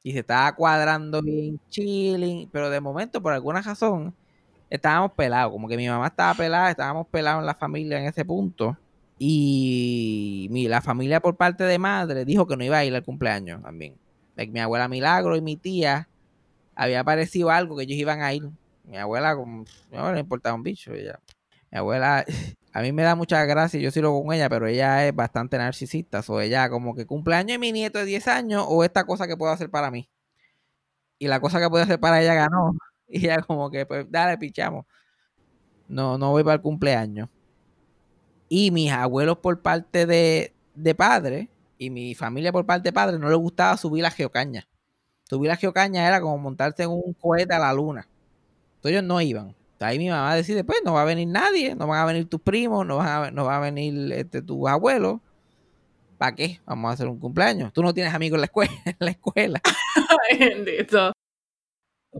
[0.04, 2.48] Y se estaba cuadrando bien chilling.
[2.50, 4.14] Pero de momento, por alguna razón,
[4.70, 5.52] estábamos pelados.
[5.52, 8.76] Como que mi mamá estaba pelada, estábamos pelados en la familia en ese punto.
[9.18, 13.04] Y mi, la familia por parte de madre dijo que no iba a ir al
[13.04, 13.96] cumpleaños también.
[14.36, 16.08] Like, mi abuela Milagro y mi tía
[16.76, 18.48] había aparecido algo que ellos iban a ir.
[18.84, 20.94] Mi abuela, como, mi abuela le importaba un bicho.
[20.94, 21.18] Ella.
[21.70, 22.24] Mi abuela,
[22.72, 26.22] a mí me da mucha gracia, yo sigo con ella, pero ella es bastante narcisista.
[26.28, 29.36] O ella como que cumpleaños de mi nieto de 10 años o esta cosa que
[29.36, 30.08] puedo hacer para mí.
[31.18, 32.72] Y la cosa que puedo hacer para ella ganó.
[33.10, 34.84] Y ella como que, pues, dale, pichamos.
[35.88, 37.30] No, no voy para el cumpleaños.
[38.50, 43.18] Y mis abuelos por parte de, de padre y mi familia por parte de padre
[43.18, 44.68] no les gustaba subir la geocaña.
[45.24, 48.08] Subir la geocaña era como montarse en un cohete a la luna.
[48.76, 49.54] Entonces ellos no iban.
[49.80, 52.40] Ahí mi mamá decide, pues no va a venir nadie, no van a venir tus
[52.40, 55.20] primos, no, van a, no va a venir este, tus abuelos.
[56.18, 56.60] ¿Para qué?
[56.66, 57.72] Vamos a hacer un cumpleaños.
[57.72, 58.72] Tú no tienes amigos en la escuela.
[58.86, 59.60] En la escuela.
[60.38, 61.12] Bendito.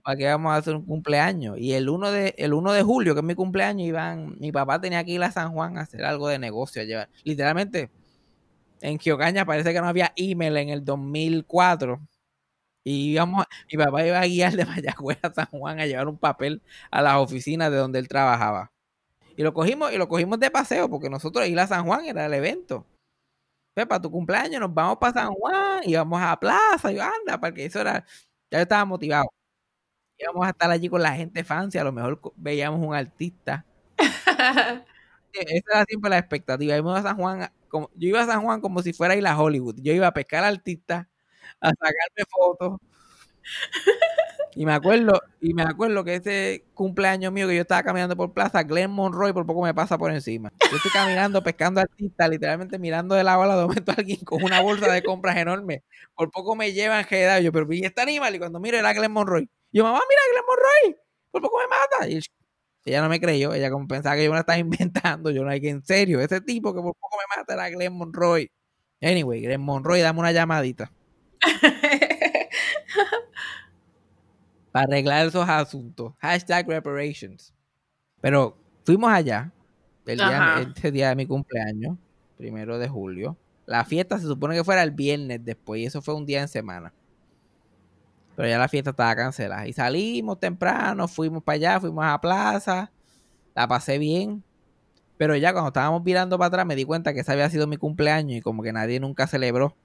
[0.05, 1.59] ¿Para qué vamos a hacer un cumpleaños?
[1.59, 4.81] Y el 1 de, el 1 de julio, que es mi cumpleaños, iban, mi papá
[4.81, 6.83] tenía que ir a San Juan a hacer algo de negocio.
[6.83, 7.09] a llevar.
[7.25, 7.91] Literalmente,
[8.81, 12.01] en Kiocaña parece que no había email en el 2004.
[12.89, 16.19] Y íbamos, mi papá iba a guiar de Mayagüez a San Juan a llevar un
[16.19, 18.73] papel a las oficinas de donde él trabajaba.
[19.37, 22.27] Y lo cogimos, y lo cogimos de paseo, porque nosotros ir a San Juan era
[22.27, 22.87] el evento.
[23.75, 27.65] Para tu cumpleaños nos vamos para San Juan, íbamos a plaza, y yo, anda, porque
[27.65, 28.05] eso era,
[28.51, 29.29] ya yo estaba motivado.
[30.19, 33.65] Íbamos a estar allí con la gente fancy, a lo mejor veíamos un artista.
[35.35, 36.75] E- Esa era siempre la expectativa.
[36.75, 39.17] Yo iba a San Juan, como, yo iba a San Juan como si fuera a
[39.17, 39.77] ir a Hollywood.
[39.83, 41.07] Yo iba a pescar artistas,
[41.61, 42.79] a sacarme fotos.
[44.55, 48.33] Y me acuerdo, y me acuerdo que ese cumpleaños mío que yo estaba caminando por
[48.33, 50.51] plaza, Glenn Monroy por poco me pasa por encima.
[50.71, 54.43] Yo estoy caminando, pescando artistas, literalmente mirando de lado a lado, de momento alguien con
[54.43, 55.85] una bolsa de compras enorme.
[56.15, 57.41] Por poco me llevan quedado.
[57.41, 58.35] Yo, pero ¿y este animal?
[58.35, 59.49] Y cuando miro era Glenn Monroy.
[59.71, 61.01] Yo, mamá, mira Glenn Monroy.
[61.31, 62.09] Por poco me mata.
[62.09, 62.21] Y
[62.85, 63.55] ella no me creyó.
[63.55, 65.31] Ella como pensaba que yo me la estaba inventando.
[65.31, 66.21] Yo no hay que en serio.
[66.21, 68.51] Ese tipo que por poco me mata era Glenn Monroy.
[69.01, 70.91] Anyway, Glenn Monroy, dame una llamadita.
[74.73, 76.15] para arreglar esos asuntos.
[76.19, 77.55] Hashtag reparations.
[78.21, 79.53] Pero fuimos allá,
[80.07, 81.97] el día, ese día de mi cumpleaños,
[82.37, 83.37] primero de julio.
[83.67, 86.49] La fiesta se supone que fuera el viernes después, y eso fue un día en
[86.49, 86.93] semana.
[88.35, 89.67] Pero ya la fiesta estaba cancelada.
[89.67, 92.91] Y salimos temprano, fuimos para allá, fuimos a plaza,
[93.55, 94.45] la pasé bien.
[95.17, 97.77] Pero ya cuando estábamos virando para atrás me di cuenta que ese había sido mi
[97.77, 99.77] cumpleaños y como que nadie nunca celebró.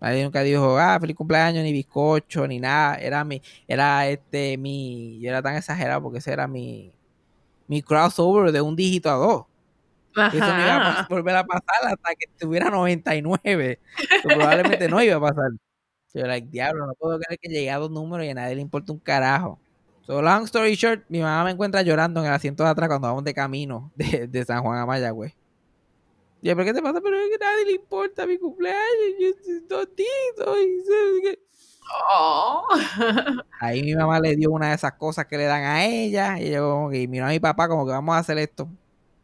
[0.00, 2.96] Nadie nunca dijo, ah, feliz cumpleaños, ni bizcocho, ni nada.
[2.96, 6.92] Era mi, era este, mi, yo era tan exagerado porque ese era mi,
[7.66, 9.44] mi crossover de un dígito a dos.
[10.32, 11.06] Y eso no iba a Ajá.
[11.08, 13.78] volver a pasar hasta que tuviera 99.
[14.22, 15.50] que probablemente no iba a pasar.
[16.14, 18.62] Yo, like, diablo, no puedo creer que llegué a dos números y a nadie le
[18.62, 19.60] importa un carajo.
[20.02, 23.08] So, long story short, mi mamá me encuentra llorando en el asiento de atrás cuando
[23.08, 25.34] vamos de camino de, de San Juan a Mayagüez.
[26.42, 27.00] Y yo, ¿pero qué te pasa?
[27.00, 28.80] Pero es que a nadie le importa mi cumpleaños.
[29.20, 30.62] Yo soy totito.
[30.62, 31.38] y sé que-".
[32.10, 32.66] Oh.
[33.60, 36.38] Ahí mi mamá le dio una de esas cosas que le dan a ella.
[36.40, 38.68] Y yo como que miró a mi papá como que vamos a hacer esto.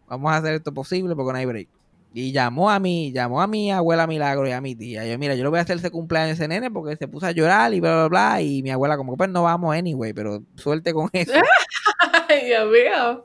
[0.08, 1.68] Vamos a hacer esto posible porque no hay break.
[2.16, 5.04] Y llamó a mí, llamó a mi abuela Milagro y a mi tía.
[5.04, 7.26] Yo, mira, yo le voy a hacer ese cumpleaños a ese nene porque se puso
[7.26, 8.40] a llorar y bla, bla, bla.
[8.40, 11.32] Y mi abuela como que pues no vamos anyway, pero suerte con eso.
[12.28, 13.24] Ay, Dios mío.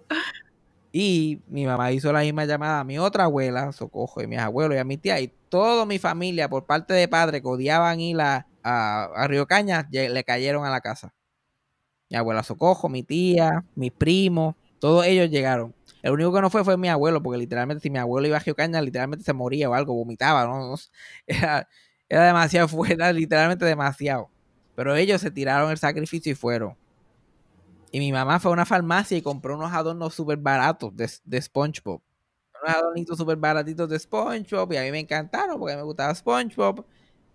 [0.91, 4.75] Y mi mamá hizo la misma llamada a mi otra abuela, Socojo, y mis abuelos
[4.75, 5.19] y a mi tía.
[5.19, 9.45] Y toda mi familia, por parte de padre, que odiaban ir a, a, a Río
[9.47, 11.13] Cañas, le cayeron a la casa.
[12.10, 15.75] Mi abuela Socojo, mi tía, mis primos, todos ellos llegaron.
[16.02, 18.39] El único que no fue fue mi abuelo, porque literalmente si mi abuelo iba a
[18.39, 20.75] Río Cañas, literalmente se moría o algo, vomitaba, ¿no?
[21.28, 21.67] Era,
[22.08, 24.30] era demasiado, fue era literalmente demasiado.
[24.75, 26.75] Pero ellos se tiraron el sacrificio y fueron.
[27.91, 31.41] Y mi mamá fue a una farmacia y compró unos adornos súper baratos de, de
[31.41, 32.02] SpongeBob.
[32.62, 36.86] Unos adornitos súper baratitos de SpongeBob y a mí me encantaron porque me gustaba SpongeBob.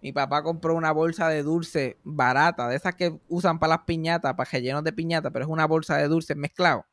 [0.03, 4.35] Mi papá compró una bolsa de dulce barata, de esas que usan para las piñatas,
[4.35, 6.85] para rellenos de piñata, pero es una bolsa de dulce mezclado.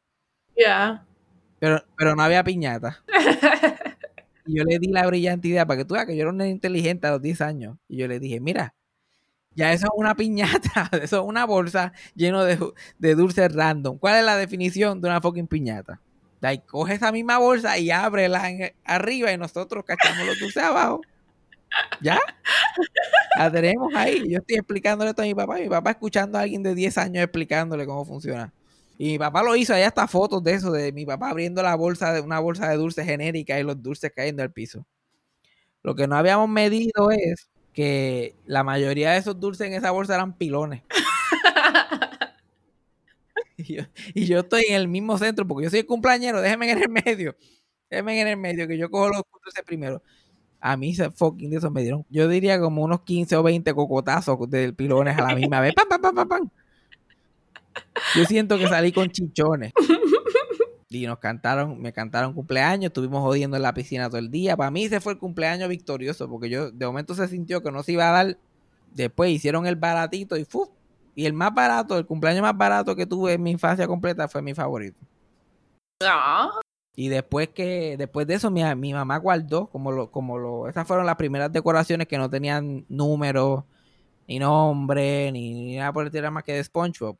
[0.55, 1.05] Ya.
[1.59, 3.03] Pero, pero no había piñata.
[4.45, 6.37] Y yo le di la brillante idea para que tú veas que yo era un
[6.37, 7.77] nene inteligente a los 10 años.
[7.87, 8.73] Y yo le dije, mira,
[9.55, 12.57] ya eso es una piñata, eso es una bolsa lleno de,
[12.99, 13.97] de dulces random.
[13.97, 16.01] ¿Cuál es la definición de una fucking piñata?
[16.41, 18.43] Like, coge esa misma bolsa y ábrela
[18.85, 21.01] arriba y nosotros cachamos los dulces abajo.
[22.01, 22.19] ¿Ya?
[23.37, 24.29] La tenemos ahí.
[24.29, 27.23] Yo estoy explicándole esto a mi papá mi papá escuchando a alguien de 10 años
[27.23, 28.53] explicándole cómo funciona.
[28.97, 31.75] Y mi papá lo hizo, hay hasta fotos de eso, de mi papá abriendo la
[31.75, 34.85] bolsa, de una bolsa de dulces genérica y los dulces cayendo al piso.
[35.83, 40.15] Lo que no habíamos medido es que la mayoría de esos dulces en esa bolsa
[40.15, 40.83] eran pilones.
[43.57, 43.83] Y yo,
[44.15, 46.89] y yo estoy en el mismo centro porque yo soy el cumpleañero, déjenme en el
[46.89, 47.35] medio.
[47.91, 50.01] Déjenme en el medio, que yo cojo los dulces primero.
[50.59, 53.73] A mí se fucking de esos me dieron, yo diría como unos 15 o 20
[53.73, 55.73] cocotazos de pilones a la misma vez.
[55.75, 56.49] ¡Pam, pam, pam, pam, pam!
[58.15, 59.73] Yo siento que salí con chichones.
[60.93, 64.57] Y nos cantaron, me cantaron cumpleaños, estuvimos jodiendo en la piscina todo el día.
[64.57, 67.81] Para mí ese fue el cumpleaños victorioso, porque yo de momento se sintió que no
[67.81, 68.37] se iba a dar.
[68.93, 70.69] Después hicieron el baratito y ¡fu!
[71.15, 74.41] Y el más barato, el cumpleaños más barato que tuve en mi infancia completa fue
[74.41, 74.99] mi favorito.
[76.93, 80.85] Y después que, después de eso, mi, mi mamá guardó, como lo, como lo, esas
[80.85, 83.63] fueron las primeras decoraciones que no tenían números,
[84.27, 87.17] ni nombre, ni, nada por el estilo más que de SpongeBob.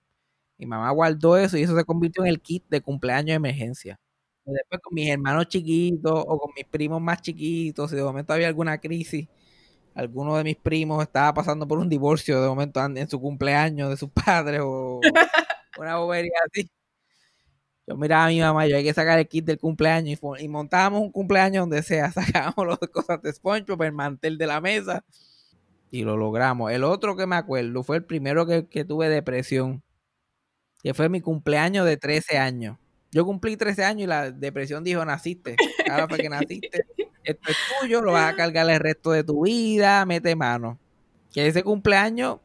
[0.61, 3.99] Mi mamá guardó eso y eso se convirtió en el kit de cumpleaños de emergencia.
[4.45, 8.47] Después con mis hermanos chiquitos o con mis primos más chiquitos, si de momento había
[8.47, 9.27] alguna crisis,
[9.95, 13.97] alguno de mis primos estaba pasando por un divorcio de momento en su cumpleaños de
[13.97, 14.99] sus padres o
[15.79, 16.69] una bobería así.
[17.87, 21.01] Yo miraba a mi mamá, yo hay que sacar el kit del cumpleaños y, montábamos
[21.01, 25.03] un cumpleaños donde sea, sacábamos las cosas de SpongeBob, el mantel de la mesa
[25.89, 26.71] y lo logramos.
[26.71, 29.83] El otro que me acuerdo fue el primero que tuve depresión,
[30.83, 32.77] que fue mi cumpleaños de 13 años.
[33.11, 35.55] Yo cumplí 13 años y la depresión dijo, naciste,
[35.89, 36.85] ahora fue que naciste,
[37.23, 40.79] esto es tuyo, lo vas a cargar el resto de tu vida, mete mano.
[41.33, 42.39] Que ese cumpleaños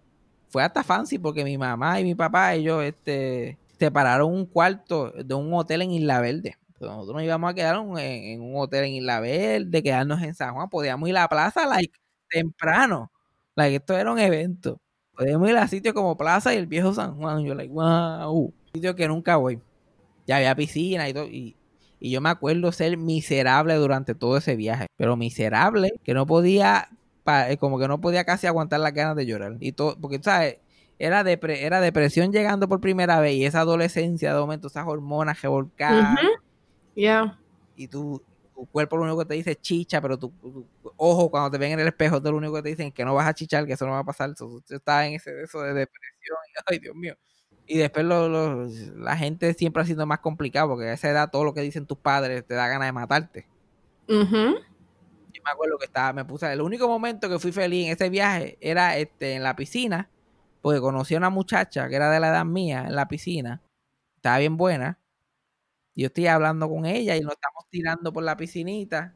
[0.49, 5.35] fue hasta fancy porque mi mamá y mi papá, ellos este, separaron un cuarto de
[5.35, 6.57] un hotel en Isla Verde.
[6.81, 10.55] Nosotros nos íbamos a quedar en, en un hotel en Isla Verde, quedarnos en San
[10.55, 11.93] Juan, podíamos ir a la plaza like,
[12.29, 13.11] temprano.
[13.57, 14.81] Like, esto era un evento.
[15.17, 17.45] Podíamos ir a sitios como Plaza y el Viejo San Juan.
[17.45, 18.53] Yo, like, wow.
[18.73, 19.61] Sitio que nunca voy.
[20.27, 21.25] Ya había piscina y todo.
[21.27, 21.57] Y,
[22.01, 24.87] y yo me acuerdo ser miserable durante todo ese viaje.
[24.97, 26.89] Pero miserable, que no podía,
[27.49, 29.57] eh, como que no podía casi aguantar las ganas de llorar.
[29.61, 30.59] Y todo, porque, ¿sabes?
[30.99, 35.41] Era, depre- era depresión llegando por primera vez y esa adolescencia de momento, esas hormonas
[35.43, 36.29] revolcadas Ujú.
[36.95, 37.39] Yeah.
[37.77, 38.23] y tu,
[38.57, 40.67] tu cuerpo lo único que te dice es chicha, pero tu, tu
[40.97, 43.05] ojo cuando te ven en el espejo, todo lo único que te dicen es que
[43.05, 44.33] no vas a chichar, que eso no va a pasar.
[44.39, 47.15] Yo estaba en ese eso de depresión, y, ay Dios mío.
[47.67, 48.67] Y después lo- lo-
[48.97, 51.85] la gente siempre ha sido más complicado, porque a esa edad todo lo que dicen
[51.87, 53.47] tus padres te da ganas de matarte.
[55.35, 58.09] Yo me acuerdo que estaba, me puse, el único momento que fui feliz en ese
[58.09, 60.09] viaje era este en la piscina,
[60.63, 63.61] porque conocí a una muchacha que era de la edad mía en la piscina,
[64.17, 64.99] estaba bien buena.
[65.97, 69.15] Yo estoy hablando con ella y nos estamos tirando por la piscinita.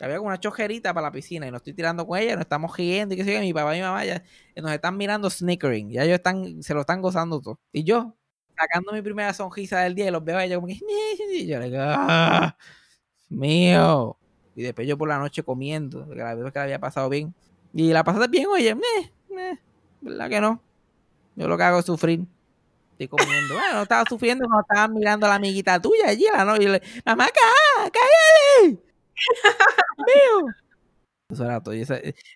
[0.00, 2.76] Había como una chojerita para la piscina y nos estoy tirando con ella, nos estamos
[2.76, 4.22] riendo y que sé mi papá y mi mamá ya
[4.54, 7.58] eh, nos están mirando snickering, ya ellos están, se lo están gozando todo.
[7.72, 8.14] Y yo,
[8.56, 10.78] sacando mi primera sonrisa del día y los veo a ellos como que,
[11.32, 12.56] y yo le digo, ¡ah!
[13.30, 14.16] mío.
[14.54, 17.34] Y después yo por la noche comiendo, la vez que la había pasado bien.
[17.72, 18.76] Y la pasaste bien, oye,
[20.00, 20.62] ¿verdad que no?
[21.36, 22.26] Yo lo que hago es sufrir.
[22.98, 23.54] Estoy comiendo.
[23.54, 26.64] Bueno, no estaba sufriendo cuando estaba mirando a la amiguita tuya allí, la noche.
[26.64, 28.82] Y le, mamá, cá, cállate.
[29.98, 30.54] Mío.
[31.30, 31.74] Eso era todo.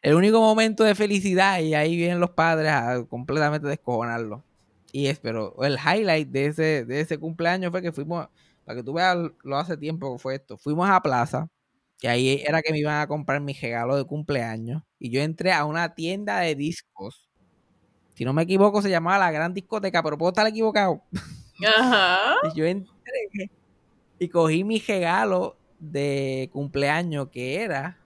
[0.02, 4.44] El único momento de felicidad y ahí vienen los padres a completamente descojonarlo.
[4.92, 8.28] Y es, pero el highlight de ese, de ese cumpleaños fue que fuimos,
[8.64, 11.48] para que tú veas lo hace tiempo que fue esto, fuimos a plaza,
[11.98, 15.52] que ahí era que me iban a comprar mi regalo de cumpleaños, y yo entré
[15.52, 17.29] a una tienda de discos.
[18.20, 21.00] Si no me equivoco, se llamaba la Gran Discoteca, pero puedo estar equivocado.
[21.66, 22.35] Ajá.
[22.52, 23.50] Y yo entré
[24.18, 27.96] y cogí mi regalo de cumpleaños que era.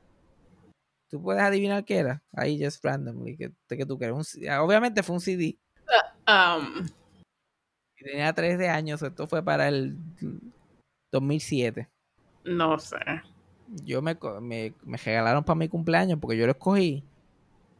[1.10, 2.22] Tú puedes adivinar qué era.
[2.32, 3.36] Ahí, just randomly.
[3.36, 4.14] Que, que tú quieres.
[4.14, 5.58] Un obviamente fue un CD.
[6.28, 6.86] Um,
[7.98, 9.02] Y tenía 13 años.
[9.02, 9.96] Esto fue para el
[11.10, 11.88] 2007.
[12.44, 12.98] no sé.
[13.82, 17.02] Yo me, me, me regalaron para mi cumpleaños porque yo lo escogí.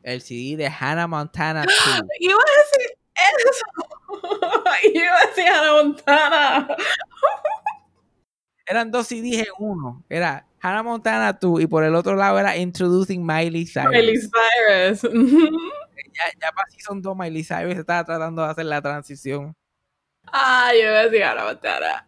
[0.05, 1.65] El CD de Hannah Montana
[1.97, 2.03] 2.
[2.21, 2.99] Iba a decir
[3.39, 3.65] eso.
[4.95, 6.77] Iba a decir Hannah Montana.
[8.67, 10.05] Eran dos CDs en uno.
[10.09, 13.91] Era Hannah Montana 2 y por el otro lado era Introducing Miley Cyrus.
[13.91, 15.03] Miley Cyrus.
[16.15, 19.57] ya, ya para Season 2 Miley Cyrus estaba tratando de hacer la transición.
[20.27, 22.07] Ay, yo iba a decir Hannah Montana.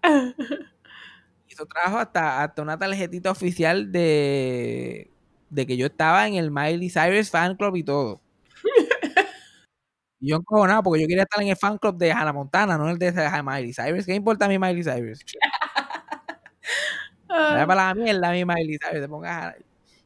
[1.46, 5.10] Y eso trajo hasta, hasta una tarjetita oficial de,
[5.56, 8.20] de que yo estaba en el Miley Cyrus fan club y todo.
[10.18, 12.88] Y yo encojonado porque yo quería estar en el fan club de Hannah Montana, no
[12.88, 13.12] el de
[13.44, 14.06] Miley Cyrus.
[14.06, 15.20] ¿Qué importa a mí Miley Cyrus?
[17.28, 19.02] Era para la mierda mi Miley Cyrus.
[19.02, 19.54] te pongas a-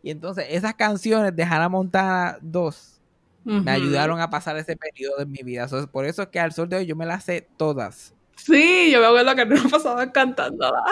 [0.03, 3.01] Y entonces esas canciones de Hannah Montana 2
[3.45, 5.69] me ayudaron a pasar ese periodo en mi vida.
[5.69, 8.13] So, por eso es que al sol de hoy yo me las sé todas.
[8.37, 10.83] Sí, yo me acuerdo que no pasaba cantándola.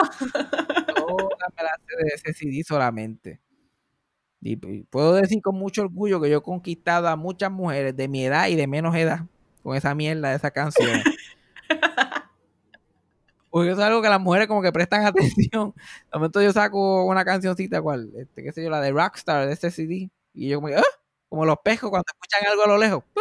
[0.95, 3.41] Todas me las sé de ese CD solamente.
[4.41, 8.25] Y puedo decir con mucho orgullo que yo he conquistado a muchas mujeres de mi
[8.25, 9.27] edad y de menos edad
[9.63, 11.09] con esa mierda de esa canción.
[13.51, 15.05] Porque eso es algo que las mujeres como que prestan
[15.53, 15.75] atención.
[16.13, 19.53] De momento yo saco una cancioncita, cual, este, qué sé yo, la de Rockstar de
[19.53, 20.11] este CD.
[20.35, 20.83] Y yo como, "Ah",
[21.29, 23.05] como los pejos cuando escuchan algo a lo lejos.
[23.17, 23.21] "Ah".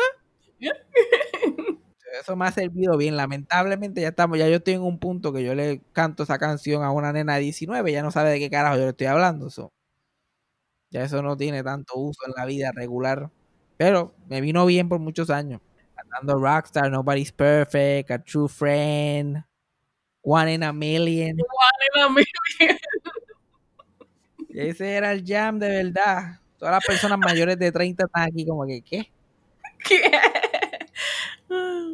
[2.22, 3.18] Eso me ha servido bien.
[3.18, 6.84] Lamentablemente ya estamos, ya yo estoy en un punto que yo le canto esa canción
[6.84, 9.50] a una nena de 19, ya no sabe de qué carajo yo le estoy hablando.
[9.50, 9.72] so.
[10.90, 13.30] Ya eso no tiene tanto uso en la vida regular.
[13.78, 15.62] Pero me vino bien por muchos años.
[15.96, 19.44] Cantando Rockstar, Nobody's Perfect, A True Friend,
[20.22, 21.38] One in a Million.
[21.96, 22.24] Era mi-
[24.50, 26.40] Ese era el jam de verdad.
[26.58, 29.12] Todas las personas mayores de 30 están aquí como que, ¿qué?
[29.88, 30.02] ¿Qué?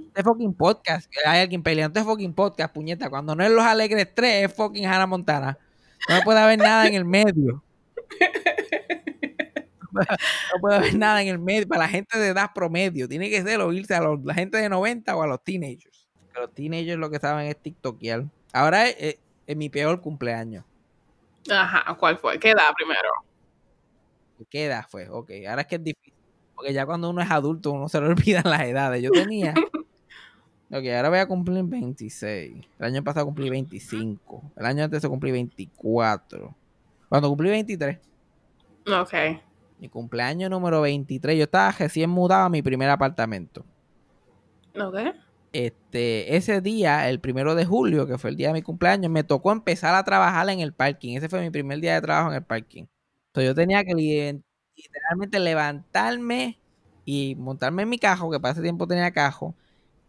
[0.08, 1.12] Este fucking podcast.
[1.26, 2.00] Hay alguien peleando.
[2.00, 3.10] Este fucking podcast, puñeta.
[3.10, 5.58] Cuando no es Los Alegres 3, es fucking Hannah Montana.
[6.08, 7.64] No puede haber nada en el medio.
[9.94, 13.08] No puede haber nada en el medio para la gente de edad promedio.
[13.08, 16.08] Tiene que ser o irse a los- la gente de 90 o a los teenagers.
[16.36, 18.26] Los teenagers lo que saben es TikTokear.
[18.54, 20.66] Ahora es, es- es mi peor cumpleaños.
[21.52, 22.40] Ajá, ¿cuál fue?
[22.40, 23.10] ¿Qué edad primero?
[24.50, 25.08] ¿Qué edad fue?
[25.10, 26.14] Ok, ahora es que es difícil.
[26.56, 28.08] Porque ya cuando uno es adulto, uno se le
[28.44, 29.02] olvidan las edades.
[29.02, 29.54] Yo tenía.
[30.72, 32.66] Ok, ahora voy a cumplir 26.
[32.80, 34.52] El año pasado cumplí 25.
[34.56, 36.56] El año antes cumplí 24.
[37.10, 38.00] Cuando cumplí 23,
[38.88, 39.14] Ok.
[39.84, 43.66] Mi cumpleaños número 23, yo estaba recién mudado a mi primer apartamento.
[44.76, 44.96] Ok.
[45.52, 49.26] Este, ese día, el primero de julio, que fue el día de mi cumpleaños, me
[49.26, 51.18] tocó empezar a trabajar en el parking.
[51.18, 52.86] Ese fue mi primer día de trabajo en el parking.
[53.28, 54.42] Entonces yo tenía que li-
[54.76, 56.62] literalmente levantarme
[57.06, 59.54] y montarme en mi cajo, que para ese tiempo tenía cajo,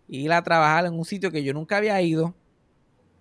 [0.09, 2.35] e ir a trabajar en un sitio que yo nunca había ido,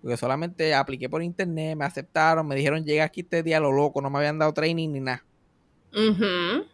[0.02, 4.02] porque solamente apliqué por internet, me aceptaron, me dijeron llega aquí este día lo loco,
[4.02, 5.26] no me habían dado training ni nada.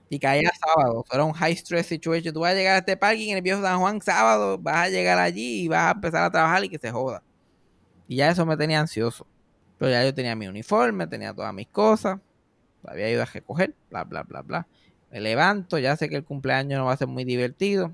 [0.09, 1.03] Y caía sábado.
[1.11, 2.33] Era un high stress situation.
[2.33, 4.89] Tú vas a llegar a este parking en el viejo San Juan sábado, vas a
[4.89, 7.21] llegar allí y vas a empezar a trabajar y que se joda.
[8.07, 9.27] Y ya eso me tenía ansioso.
[9.77, 12.19] Pero ya yo tenía mi uniforme, tenía todas mis cosas.
[12.83, 14.67] lo Había ido a recoger, bla, bla, bla, bla.
[15.11, 17.91] Me levanto, ya sé que el cumpleaños no va a ser muy divertido.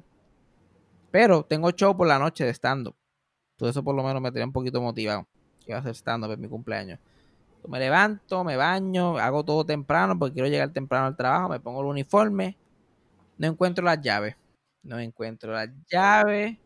[1.11, 2.95] Pero tengo show por la noche de stand-up.
[3.55, 5.27] Todo eso por lo menos me tenía un poquito motivado.
[5.59, 6.99] Que iba a hacer stand-up en mi cumpleaños.
[7.67, 11.81] Me levanto, me baño, hago todo temprano porque quiero llegar temprano al trabajo, me pongo
[11.81, 12.57] el uniforme,
[13.37, 14.35] no encuentro las llaves,
[14.83, 16.57] no encuentro las llaves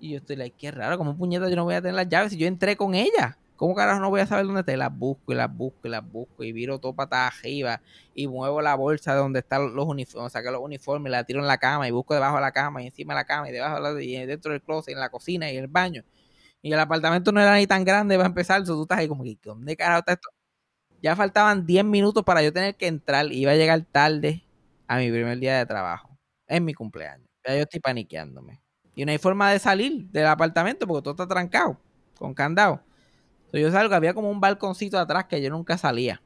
[0.00, 2.32] y yo estoy like, qué raro, como puñeta yo no voy a tener las llaves
[2.32, 3.38] si yo entré con ella.
[3.56, 4.72] ¿Cómo carajo no voy a saber dónde?
[4.72, 7.80] Y Las busco y las busco y las busco y viro todo patas arriba
[8.14, 11.46] y muevo la bolsa de donde están los uniformes, saqué los uniformes, la tiro en
[11.46, 13.76] la cama y busco debajo de la cama y encima de la cama y debajo
[13.76, 16.02] de la, y dentro del closet, en la cocina y en el baño.
[16.62, 19.24] Y el apartamento no era ni tan grande para empezar, so tú estás ahí como
[19.24, 20.28] que, ¿dónde carajo está esto?
[21.02, 23.30] Ya faltaban 10 minutos para yo tener que entrar.
[23.32, 24.44] Iba a llegar tarde
[24.86, 26.16] a mi primer día de trabajo.
[26.46, 27.28] En mi cumpleaños.
[27.44, 28.62] Ya yo estoy paniqueándome.
[28.94, 31.80] Y no hay forma de salir del apartamento porque todo está trancado.
[32.16, 32.82] Con candado.
[33.52, 36.22] Yo salgo, había como un balconcito atrás que yo nunca salía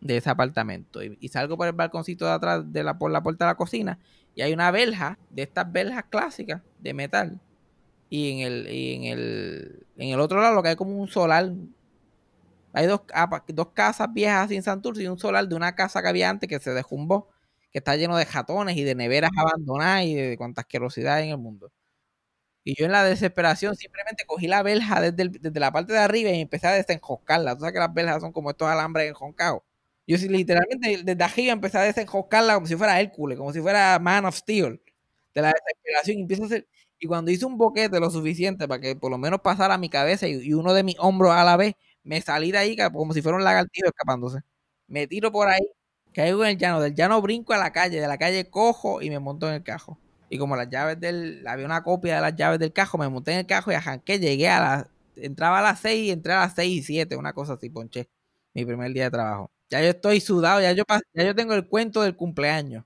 [0.00, 1.02] de ese apartamento.
[1.02, 3.56] Y, y salgo por el balconcito de atrás de la, por la puerta de la
[3.56, 3.98] cocina.
[4.34, 7.40] Y hay una verja, de estas verjas clásicas de metal.
[8.14, 11.08] Y en el, y en el, en el otro lado lo que hay como un
[11.08, 11.52] solar
[12.72, 13.02] hay dos,
[13.48, 16.58] dos casas viejas en Santurce y un solar de una casa que había antes que
[16.58, 17.28] se derrumbó,
[17.72, 21.30] que está lleno de jatones y de neveras abandonadas y de cuanta asquerosidad hay en
[21.32, 21.70] el mundo.
[22.64, 26.00] Y yo en la desesperación simplemente cogí la verja desde, el- desde la parte de
[26.00, 27.54] arriba y empecé a desenjoscarla.
[27.54, 29.62] Tú sabes que las verjas son como estos alambres enjoncados.
[30.06, 33.98] Yo sí, literalmente desde arriba empecé a desenjoscarla como si fuera Hércules, como si fuera
[34.00, 34.80] Man of Steel.
[35.34, 36.68] De la desesperación y empiezo a hacer...
[36.98, 40.26] Y cuando hice un boquete lo suficiente para que por lo menos pasara mi cabeza
[40.28, 43.22] y, y uno de mis hombros a la vez, me salí de ahí como si
[43.22, 44.40] fuera un lagartijo escapándose.
[44.86, 45.60] Me tiro por ahí,
[46.12, 49.10] caigo en el llano, del llano brinco a la calle, de la calle cojo y
[49.10, 49.98] me monto en el cajo.
[50.28, 53.32] Y como las llaves del, había una copia de las llaves del cajo, me monté
[53.32, 54.86] en el cajo y arranqué, llegué a las,
[55.16, 58.08] entraba a las 6 y entré a las 6 y 7, una cosa así, ponché,
[58.54, 59.50] mi primer día de trabajo.
[59.70, 60.84] Ya yo estoy sudado, ya yo,
[61.14, 62.84] ya yo tengo el cuento del cumpleaños.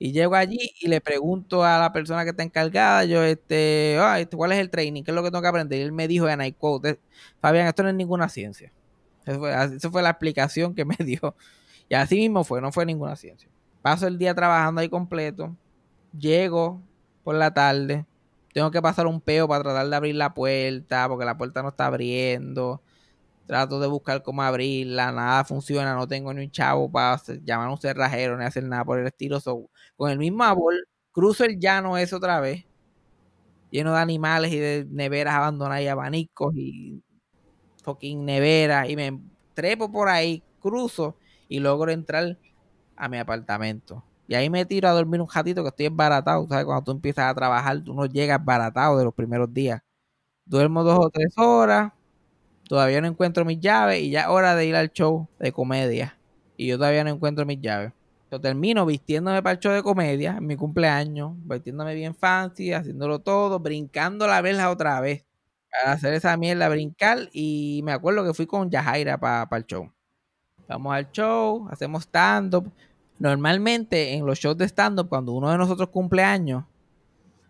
[0.00, 4.18] Y llego allí y le pregunto a la persona que está encargada, yo, este, "Ah,
[4.20, 5.04] este, ¿cuál es el training?
[5.04, 5.78] ¿Qué es lo que tengo que aprender?
[5.78, 6.98] Y él me dijo, and I quote,
[7.40, 8.72] Fabián, esto no es ninguna ciencia.
[9.26, 11.36] Eso fue, eso fue la explicación que me dio.
[11.88, 13.50] Y así mismo fue, no fue ninguna ciencia.
[13.82, 15.56] Paso el día trabajando ahí completo.
[16.18, 16.82] Llego
[17.24, 18.06] por la tarde.
[18.54, 21.68] Tengo que pasar un peo para tratar de abrir la puerta, porque la puerta no
[21.70, 22.82] está abriendo.
[23.50, 27.72] Trato de buscar cómo abrirla, nada funciona, no tengo ni un chavo para llamar a
[27.72, 29.40] un cerrajero ni hacer nada por el estilo.
[29.96, 32.64] Con el mismo abol, cruzo el llano ese otra vez,
[33.72, 37.02] lleno de animales y de neveras abandonadas y abanicos y
[37.82, 39.20] fucking neveras y me
[39.54, 41.16] trepo por ahí, cruzo
[41.48, 42.38] y logro entrar
[42.94, 44.04] a mi apartamento.
[44.28, 46.46] Y ahí me tiro a dormir un ratito que estoy embaratado.
[46.48, 46.66] ¿Sabes?
[46.66, 49.82] Cuando tú empiezas a trabajar, tú no llegas baratado de los primeros días.
[50.44, 51.92] Duermo dos o tres horas.
[52.70, 56.16] Todavía no encuentro mis llaves y ya es hora de ir al show de comedia.
[56.56, 57.92] Y yo todavía no encuentro mis llaves.
[58.30, 63.18] Yo termino vistiéndome para el show de comedia en mi cumpleaños, vistiéndome bien fancy, haciéndolo
[63.18, 65.24] todo, brincando la verja otra vez.
[65.68, 67.28] Para hacer esa mierda, brincar.
[67.32, 69.90] Y me acuerdo que fui con Yajaira para el show.
[70.68, 72.70] Vamos al show, hacemos stand-up.
[73.18, 76.62] Normalmente en los shows de stand-up, cuando uno de nosotros cumple años,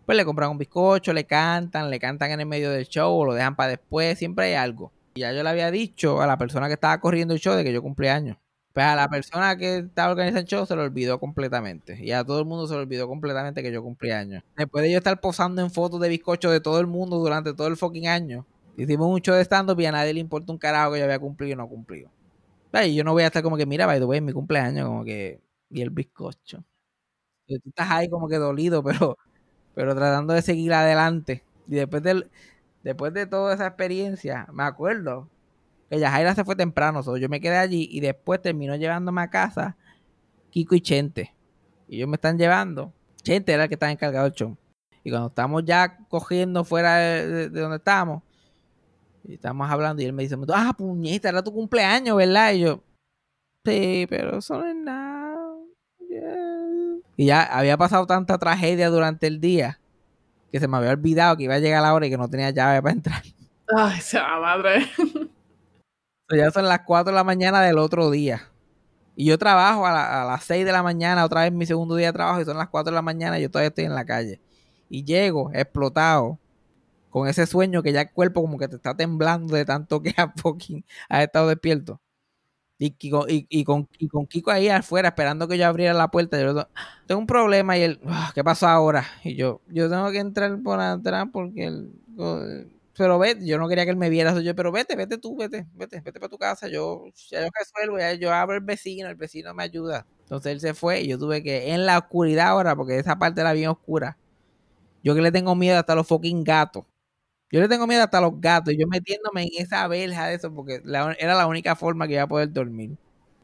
[0.03, 3.23] pues le compran un bizcocho, le cantan, le cantan en el medio del show o
[3.23, 4.91] lo dejan para después, siempre hay algo.
[5.13, 7.63] Y ya yo le había dicho a la persona que estaba corriendo el show de
[7.63, 8.37] que yo cumplía años.
[8.73, 11.97] Pues a la persona que estaba organizando el show se lo olvidó completamente.
[12.01, 14.43] Y a todo el mundo se le olvidó completamente que yo cumplí años.
[14.55, 17.67] Después de yo estar posando en fotos de bizcocho de todo el mundo durante todo
[17.67, 18.45] el fucking año.
[18.77, 21.19] Hicimos un show de stand-up y a nadie le importa un carajo que yo había
[21.19, 22.09] cumplido y no cumplido.
[22.85, 25.03] Y yo no voy a estar como que, mira, by the way, mi cumpleaños, como
[25.03, 26.63] que, y el bizcocho.
[27.47, 29.17] Tú estás ahí como que dolido, pero,
[29.75, 31.43] pero tratando de seguir adelante.
[31.67, 32.27] Y después de,
[32.83, 35.29] después de toda esa experiencia, me acuerdo
[35.89, 39.29] que Yajaira se fue temprano, so yo me quedé allí y después terminó llevándome a
[39.29, 39.77] casa
[40.49, 41.33] Kiko y Chente.
[41.87, 42.93] Y ellos me están llevando.
[43.21, 44.57] Chente era el que estaba encargado del show.
[45.03, 48.23] Y cuando estamos ya cogiendo fuera de, de donde estábamos,
[49.23, 52.53] y estamos hablando y él me dice, ah, puñeta, era tu cumpleaños, ¿verdad?
[52.53, 52.83] Y yo,
[53.65, 55.21] sí, pero eso no es nada.
[57.17, 59.80] Y ya había pasado tanta tragedia durante el día
[60.51, 62.49] que se me había olvidado que iba a llegar la hora y que no tenía
[62.51, 63.23] llave para entrar.
[63.75, 64.85] Ay, se va madre.
[66.29, 68.49] So, ya son las 4 de la mañana del otro día.
[69.15, 71.95] Y yo trabajo a, la- a las 6 de la mañana, otra vez mi segundo
[71.95, 73.95] día de trabajo, y son las 4 de la mañana y yo todavía estoy en
[73.95, 74.39] la calle.
[74.89, 76.39] Y llego explotado,
[77.09, 80.13] con ese sueño que ya el cuerpo como que te está temblando de tanto que
[80.17, 81.99] has fucking has estado despierto.
[82.83, 86.07] Y, y con, y- con, y con Kiko ahí afuera esperando que yo abriera la
[86.09, 86.41] puerta.
[86.41, 86.67] Yo
[87.05, 89.05] tengo un problema y él, "Ah, ¿qué pasó ahora?
[89.23, 91.91] Y yo, yo tengo que entrar por atrás porque él,
[92.97, 95.65] pero vete, yo no quería que él me viera, yo, pero vete, vete tú, vete,
[95.73, 99.15] vete, vete para tu casa, yo, ya yo resuelvo, ya yo abro el vecino, el
[99.15, 100.07] vecino me ayuda.
[100.23, 103.41] Entonces él se fue y yo tuve que, en la oscuridad ahora, porque esa parte
[103.41, 104.19] era bien oscura,
[105.03, 106.85] yo que le tengo miedo hasta los fucking gatos.
[107.51, 108.73] Yo le tengo miedo hasta a los gatos.
[108.73, 112.13] Y yo metiéndome en esa verja de eso, porque la- era la única forma que
[112.13, 112.97] iba a poder dormir.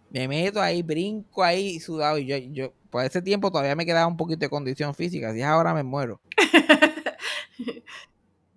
[0.10, 2.18] Me meto ahí, brinco ahí, sudado.
[2.20, 5.34] Y yo, yo, por ese tiempo todavía me quedaba un poquito de condición física.
[5.34, 6.22] Si es ahora me muero.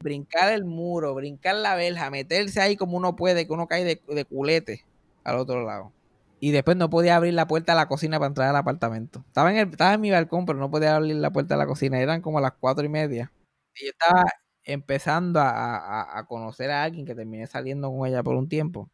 [0.02, 4.02] Brincar el muro, brincar la verja, meterse ahí como uno puede, que uno cae de,
[4.08, 4.86] de culete
[5.24, 5.92] al otro lado.
[6.40, 9.22] Y después no podía abrir la puerta de la cocina para entrar al apartamento.
[9.26, 11.66] Estaba en, el, estaba en mi balcón, pero no podía abrir la puerta de la
[11.66, 12.00] cocina.
[12.00, 13.30] Eran como las cuatro y media.
[13.74, 14.24] Y yo estaba
[14.72, 18.90] empezando a, a- a conocer a alguien que terminé saliendo con ella por un tiempo.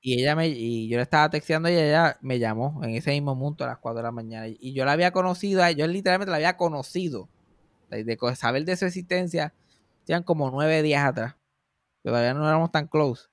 [0.00, 3.34] Y ella me, y yo le estaba texteando y ella me llamó en ese mismo
[3.34, 4.46] momento a las 4 de la mañana.
[4.48, 7.28] Y yo la había conocido, yo literalmente la había conocido.
[7.90, 9.54] De, saber de su existencia,
[10.08, 11.36] eran como nueve días atrás.
[12.04, 13.28] Todavía no éramos tan close.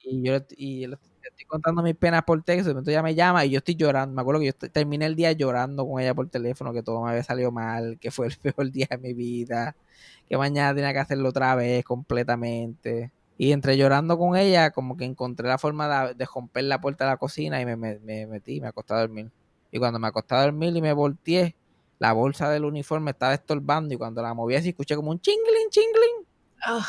[0.00, 0.86] Y yo, y
[1.32, 4.14] estoy contando mis penas por texto, de momento ella me llama y yo estoy llorando.
[4.14, 7.10] Me acuerdo que yo terminé el día llorando con ella por teléfono, que todo me
[7.10, 9.76] había salido mal, que fue el peor día de mi vida,
[10.28, 13.12] que mañana tenía que hacerlo otra vez completamente.
[13.36, 17.10] Y entre llorando con ella, como que encontré la forma de, romper la puerta de
[17.10, 19.32] la cocina y me, me- me metí, me acosté a dormir.
[19.70, 21.56] Y cuando me acosté a dormir y me volteé,
[21.98, 25.70] la bolsa del uniforme estaba estorbando y cuando la moví así escuché como un chingling,
[25.70, 26.26] chingling.
[26.66, 26.84] Oh,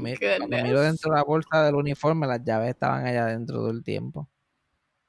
[0.00, 3.70] my cuando miro dentro de la bolsa del uniforme, las llaves estaban allá dentro todo
[3.70, 4.28] el tiempo.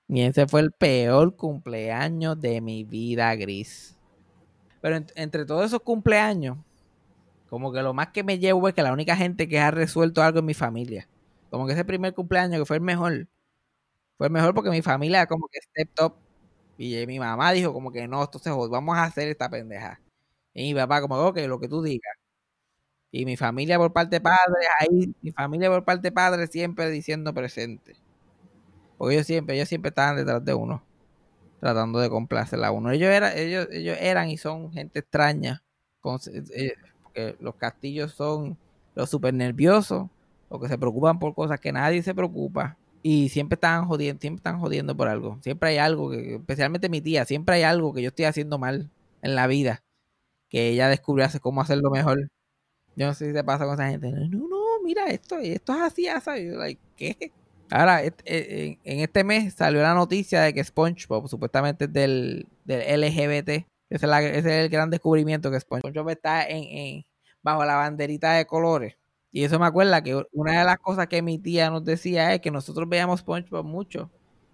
[0.07, 3.97] Y ese fue el peor cumpleaños de mi vida gris.
[4.81, 6.59] Pero en- entre todos esos cumpleaños,
[7.49, 10.23] como que lo más que me llevo es que la única gente que ha resuelto
[10.23, 11.09] algo es mi familia.
[11.49, 13.27] Como que ese primer cumpleaños que fue el mejor.
[14.17, 16.17] Fue el mejor porque mi familia como que stepped up.
[16.77, 20.01] Y eh, mi mamá dijo como que no, entonces vamos a hacer esta pendeja.
[20.53, 22.13] Y mi papá como, ok, lo que tú digas.
[23.13, 26.89] Y mi familia por parte de padre, ahí, mi familia por parte de padre siempre
[26.91, 27.95] diciendo presente.
[28.97, 30.83] Porque ellos siempre, ellos siempre estaban detrás de uno,
[31.59, 32.91] tratando de complacerla a uno.
[32.91, 35.63] Ellos, era, ellos, ellos eran y son gente extraña.
[36.01, 36.19] con-
[36.55, 38.57] eh, porque los castillos son
[38.95, 40.09] los súper nerviosos,
[40.51, 42.77] los que se preocupan por cosas que nadie se preocupa.
[43.03, 45.39] Y siempre están jodiendo, siempre están jodiendo por algo.
[45.43, 48.91] Siempre hay algo que, especialmente mi tía, siempre hay algo que yo estoy haciendo mal
[49.23, 49.83] en la vida.
[50.49, 52.29] Que ella descubrió hace cómo hacerlo mejor.
[52.95, 54.11] Yo no sé si te pasa con esa gente.
[54.11, 56.53] No, no, mira, esto, esto es así, ¿sabes?
[56.53, 57.31] Like, ¿qué?
[57.71, 62.81] Ahora, eh, en, este mes salió la noticia de que SpongeBob supuestamente es del, del
[63.01, 63.65] LGBT.
[63.89, 64.05] Ese
[64.37, 67.03] es, el gran descubrimiento que SpongeBob está en-
[67.41, 68.95] bajo la banderita de colores.
[69.31, 72.41] Y eso me acuerda que una de las cosas que mi tía nos decía es
[72.41, 74.11] que nosotros veíamos SpongeBob mucho.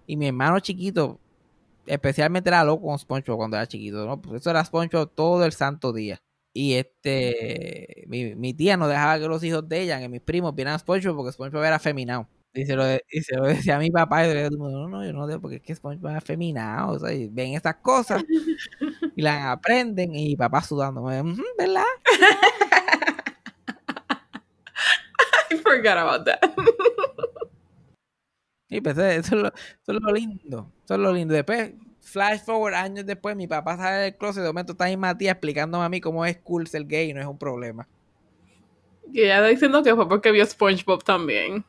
[0.08, 1.20] Y mi hermano chiquito,
[1.86, 4.22] especialmente era loco con SpongeBob cuando era chiquito, ¿no?
[4.22, 6.22] Pues eso era SpongeBob todo el santo día.
[6.62, 10.54] Y este, mi, mi tía no dejaba que los hijos de ella, que mis primos,
[10.54, 12.28] vieran a SpongeBob porque SpongeBob era afeminado.
[12.54, 14.90] Y se lo, y se lo decía a mi papá, y yo le digo, no,
[14.90, 16.92] no, yo no dejo porque es que SpongeBob es afeminado.
[16.96, 18.26] O sea, y ven estas cosas
[19.16, 20.14] y las aprenden.
[20.16, 21.84] Y mi papá sudando, "Ujú, ¿verdad?
[25.52, 26.42] I forgot about that.
[28.70, 30.72] Y pues eso, eso es lo, eso es lo lindo.
[30.86, 31.34] Eso es lo lindo.
[31.34, 34.42] Después, flash forward, años después, mi papá sale del closet.
[34.44, 37.22] De momento está ahí Matías explicándome a mí cómo es cool ser gay y no
[37.22, 37.88] es un problema.
[39.12, 41.66] Y ella está diciendo que fue porque vio SpongeBob también.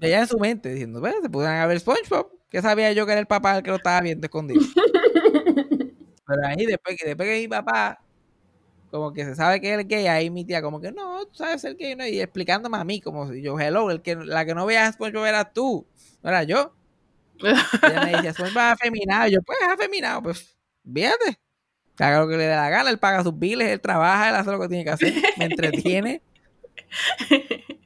[0.00, 3.20] Ella en su mente diciendo, "Ve, se pudieran haber SpongeBob, ¿Qué sabía yo que era
[3.20, 4.60] el papá el que lo estaba viendo escondido?
[6.26, 8.00] Pero ahí después, que- después que mi papá
[8.90, 11.62] como que se sabe que es gay, ahí mi tía como que no, tú sabes
[11.62, 12.06] ser gay, ¿no?
[12.06, 15.26] Y explicándome a mí, como si yo, hello, el que, la que no veas SpongeBob
[15.26, 15.84] eras tú,
[16.22, 16.72] no era yo.
[17.82, 19.28] Ella me decía, SpongeBob es afeminado.
[19.28, 20.22] Yo, pues, es afeminado.
[20.22, 20.56] Pues,
[20.92, 21.38] fíjate.
[21.98, 22.90] Haga lo que le dé la gana.
[22.90, 25.14] Él paga sus biles, él trabaja, él hace lo que tiene que hacer.
[25.38, 26.22] Me entretiene.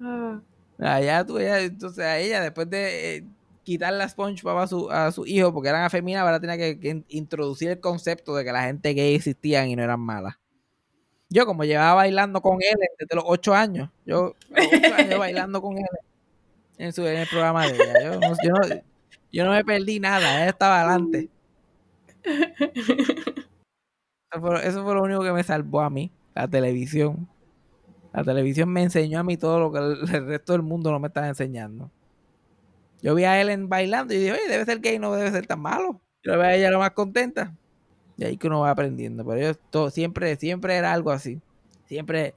[0.00, 0.40] Ah,
[0.78, 3.24] Allá tú, ella, entonces a ella, después de eh,
[3.64, 6.88] quitarle a SpongeBob a su, a su hijo porque eran afeminados, ahora tenía que, que
[6.90, 10.34] in- introducir el concepto de que la gente gay existían y no eran malas.
[11.30, 15.18] Yo, como llevaba bailando con él desde los ocho años, yo, a los ocho años
[15.18, 15.84] bailando con él
[16.78, 18.02] en, su, en el programa de ella.
[18.02, 18.82] Yo yo no,
[19.32, 21.28] yo no me perdí nada, él estaba adelante.
[24.62, 27.28] Eso fue, lo único que me salvó a mí, la televisión.
[28.12, 31.08] La televisión me enseñó a mí todo lo que el, resto del mundo no me
[31.08, 31.90] estaba enseñando.
[33.02, 35.60] Yo vi a Ellen bailando y dije, oye, debe ser gay, no debe ser tan
[35.60, 36.00] malo.
[36.22, 37.54] Yo la veo a ella lo más contenta.
[38.16, 39.24] Y ahí que uno va aprendiendo.
[39.24, 41.40] Pero yo todo, siempre, siempre era algo así.
[41.84, 42.34] Siempre,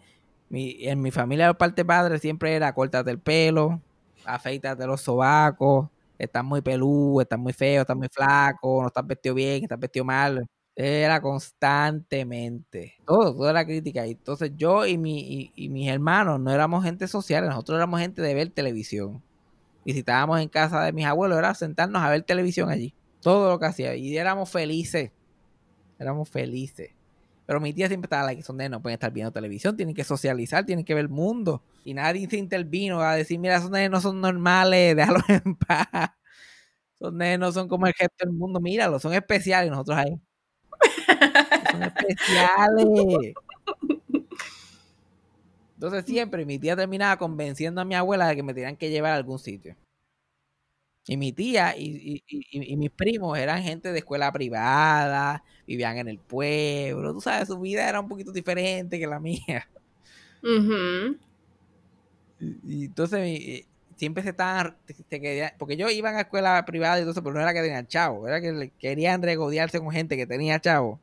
[0.49, 3.81] mi, en mi familia parte padre, siempre era córtate el pelo,
[4.25, 9.35] afeítate los sobacos, estás muy peludo, estás muy feo, estás muy flaco, no estás vestido
[9.35, 10.45] bien, estás vestido mal.
[10.75, 12.95] Era constantemente.
[13.05, 14.05] Todo, toda la crítica.
[14.05, 18.21] Entonces yo y, mi, y, y mis hermanos no éramos gente social, nosotros éramos gente
[18.21, 19.21] de ver televisión.
[19.85, 22.93] Y si estábamos en casa de mis abuelos, era sentarnos a ver televisión allí.
[23.21, 23.95] Todo lo que hacía.
[23.95, 25.11] Y éramos felices.
[25.99, 26.91] Éramos felices.
[27.49, 30.03] Pero mi tía siempre estaba like, son de no pueden estar viendo televisión, tienen que
[30.03, 31.63] socializar, tienen que ver el mundo.
[31.83, 36.11] Y nadie se intervino a decir, mira, esos nenes no son normales, déjalos en paz.
[36.93, 39.71] Esos nenes no son como el resto del mundo, míralo, son especiales.
[39.71, 40.21] Nosotros ahí.
[41.71, 43.33] Son especiales.
[45.73, 49.13] Entonces siempre mi tía terminaba convenciendo a mi abuela de que me tenían que llevar
[49.13, 49.75] a algún sitio.
[51.09, 55.97] Y mi tía y, y- y- y mis primos eran gente de escuela privada, vivían
[55.97, 59.67] en el pueblo, tú sabes, su vida era un poquito diferente que la mía.
[62.39, 64.77] Y, y entonces eh, siempre se estaban,
[65.09, 67.87] se querían- porque yo iba a escuela privada y entonces, pero no era que tenían
[67.87, 70.99] chavo, era que querían regodearse con gente que tenía chavo.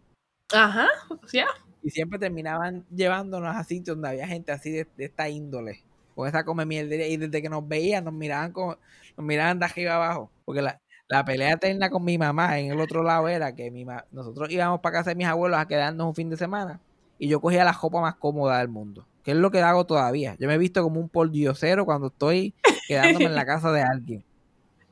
[0.52, 0.86] Ajá,
[1.32, 1.46] ya.
[1.82, 5.82] Y siempre terminaban llevándonos a sitios donde había gente así de, de esta índole.
[6.14, 7.06] Con esa come mierdería.
[7.08, 8.78] Y desde que nos veían, nos miraban nos
[9.16, 10.30] miraban de arriba abajo.
[10.44, 13.84] Porque la, la pelea eterna con mi mamá en el otro lado era que mi
[13.84, 16.80] ma- nosotros íbamos para casa de mis abuelos a quedarnos un fin de semana.
[17.18, 19.06] Y yo cogía la ropa más cómoda del mundo.
[19.24, 20.36] Que es lo que hago todavía.
[20.38, 22.54] Yo me he visto como un pordiosero cuando estoy
[22.86, 24.24] quedándome en la casa de alguien.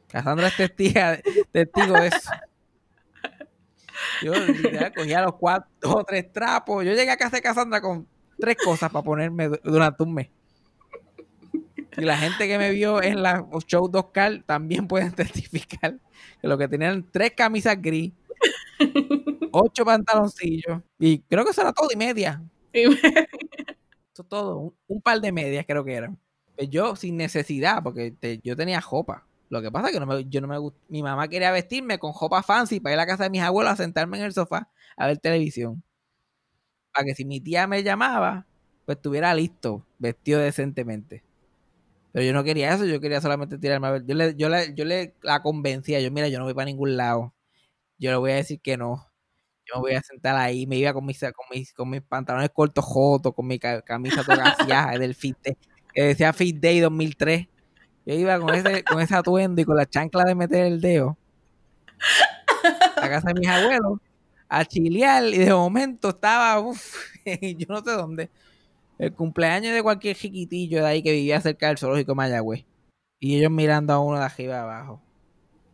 [0.08, 1.20] Cassandra es testiga-
[1.52, 2.30] testigo de eso.
[4.22, 4.32] Yo
[4.96, 6.84] cogía los cuatro o tres trapos.
[6.84, 8.06] Yo llegué a casa de Cassandra con
[8.38, 10.28] tres cosas para ponerme du- durante un mes.
[11.97, 15.99] Y la gente que me vio en la- los shows de Oscar también pueden testificar
[16.40, 18.12] que lo que tenían tres camisas gris,
[19.53, 22.42] ocho pantaloncillos, y creo que eso era todo y media.
[22.72, 22.84] Y
[24.12, 26.18] Eso todo, un, un par de medias creo que eran.
[26.57, 29.26] Pues yo sin necesidad, porque te- yo tenía jopa.
[29.51, 31.99] Lo que pasa es que no me, yo no me gust- mi mamá quería vestirme
[31.99, 34.32] con jopa fancy para ir a la casa de mis abuelos a sentarme en el
[34.32, 35.82] sofá a ver televisión.
[36.92, 38.47] Para que si mi tía me llamaba,
[38.86, 41.22] pues estuviera listo, vestido decentemente.
[42.14, 44.06] Pero yo no quería eso, yo quería solamente tirarme a ver.
[44.06, 46.96] Yo le, yo le, yo le la convencía, yo mira, yo no voy para ningún
[46.98, 47.34] lado.
[47.98, 49.06] Yo le voy a decir que no.
[49.66, 52.50] Yo me voy a sentar ahí, me iba con mis, con mis, con mis pantalones
[52.52, 55.56] cortos jotos, con mi ca- camisa toda gaseada del Fit Day,
[55.94, 57.48] que decía Fit Day 2003.
[58.06, 61.18] Yo iba con ese, con ese atuendo y con la chancla de meter el dedo
[63.00, 63.98] a casa de mis abuelos
[64.48, 66.96] a chilear y de momento estaba, uff,
[67.58, 68.30] yo no sé dónde,
[68.99, 72.64] el cumpleaños de cualquier chiquitillo de ahí que vivía cerca del zoológico de Mayagüez.
[73.20, 75.03] Y ellos mirando a uno de arriba abajo.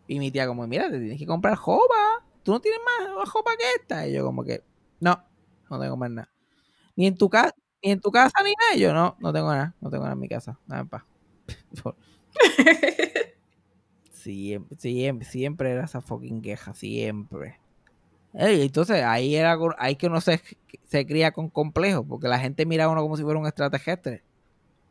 [0.07, 2.25] Y mi tía como, mira, te tienes que comprar jopa.
[2.43, 4.07] Tú no tienes más jopa que esta.
[4.07, 4.63] Y yo como que,
[5.01, 5.23] no,
[5.69, 6.33] no tengo más nada.
[6.97, 8.75] Ni en tu casa, ni en tu casa ni nada.
[8.77, 10.59] Y yo no, no tengo nada, no tengo nada en mi casa.
[10.67, 11.05] Nada en paz.
[14.13, 17.59] Siempre, siempre, siempre era esa fucking queja, siempre.
[18.35, 20.41] Ey, entonces ahí era ahí que uno se,
[20.87, 24.23] se cría con complejos, porque la gente mira a uno como si fuera un extraterrestre.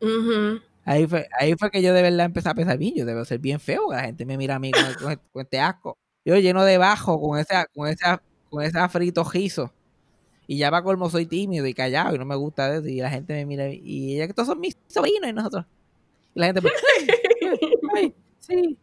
[0.00, 0.60] Ujú.
[0.84, 3.38] Ahí fue, ahí fue que yo de verdad empecé a pensar, bien, yo debo ser
[3.38, 5.98] bien feo, la gente me mira a mí con, con- con este asco.
[6.24, 9.72] Yo lleno de bajo, con ese, con esa, con ese frito gizo.
[10.46, 12.86] Y ya para colmo soy tímido y callado y no me gusta eso.
[12.88, 15.64] Y la gente me mira y ella que todos son mis sobrinos y nosotros.
[16.34, 16.74] Y la gente pues,
[17.94, 18.78] ay, sí,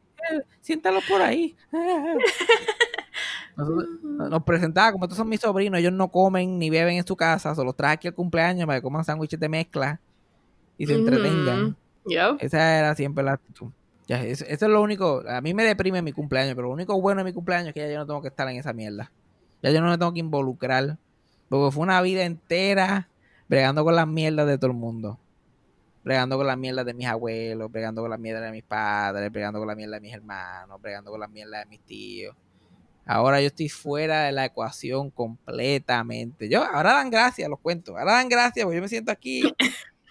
[0.61, 1.55] siéntalo por ahí.
[3.57, 3.87] Nosotros-
[4.29, 7.55] nos presentaba como estos son mis sobrinos, ellos no comen ni beben en su casa,
[7.55, 9.99] solo traje aquí al cumpleaños para que coman sándwiches de mezcla
[10.77, 11.75] y se entretengan.
[12.05, 12.37] Yep.
[12.39, 13.67] Esa era siempre la actitud.
[14.07, 15.23] Ya, eso, eso es lo único.
[15.27, 17.81] A mí me deprime mi cumpleaños, pero lo único bueno de mi cumpleaños es que
[17.81, 19.11] ya yo no tengo que estar en esa mierda.
[19.61, 20.97] Ya yo no me tengo que involucrar.
[21.49, 23.09] Porque fue una vida entera
[23.49, 25.19] bregando con las mierdas de todo el mundo.
[26.05, 29.59] Bregando con las mierdas de mis abuelos, bregando con las mierdas de mis padres, bregando
[29.59, 32.35] con la mierda de mis hermanos, bregando con las mierdas de mis tíos.
[33.07, 36.49] Ahora yo estoy fuera de la ecuación completamente.
[36.49, 37.97] Yo, ahora dan gracias, los cuento.
[37.97, 39.43] Ahora dan gracias porque yo me siento aquí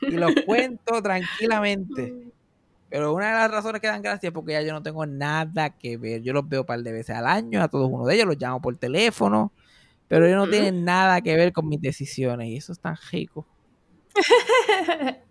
[0.00, 2.32] y los cuento tranquilamente.
[2.88, 5.70] Pero una de las razones que dan gracias es porque ya yo no tengo nada
[5.70, 6.22] que ver.
[6.22, 8.38] Yo los veo un par de veces al año, a todos uno de ellos, los
[8.38, 9.52] llamo por teléfono,
[10.08, 13.46] pero ellos no tienen nada que ver con mis decisiones y eso es tan rico.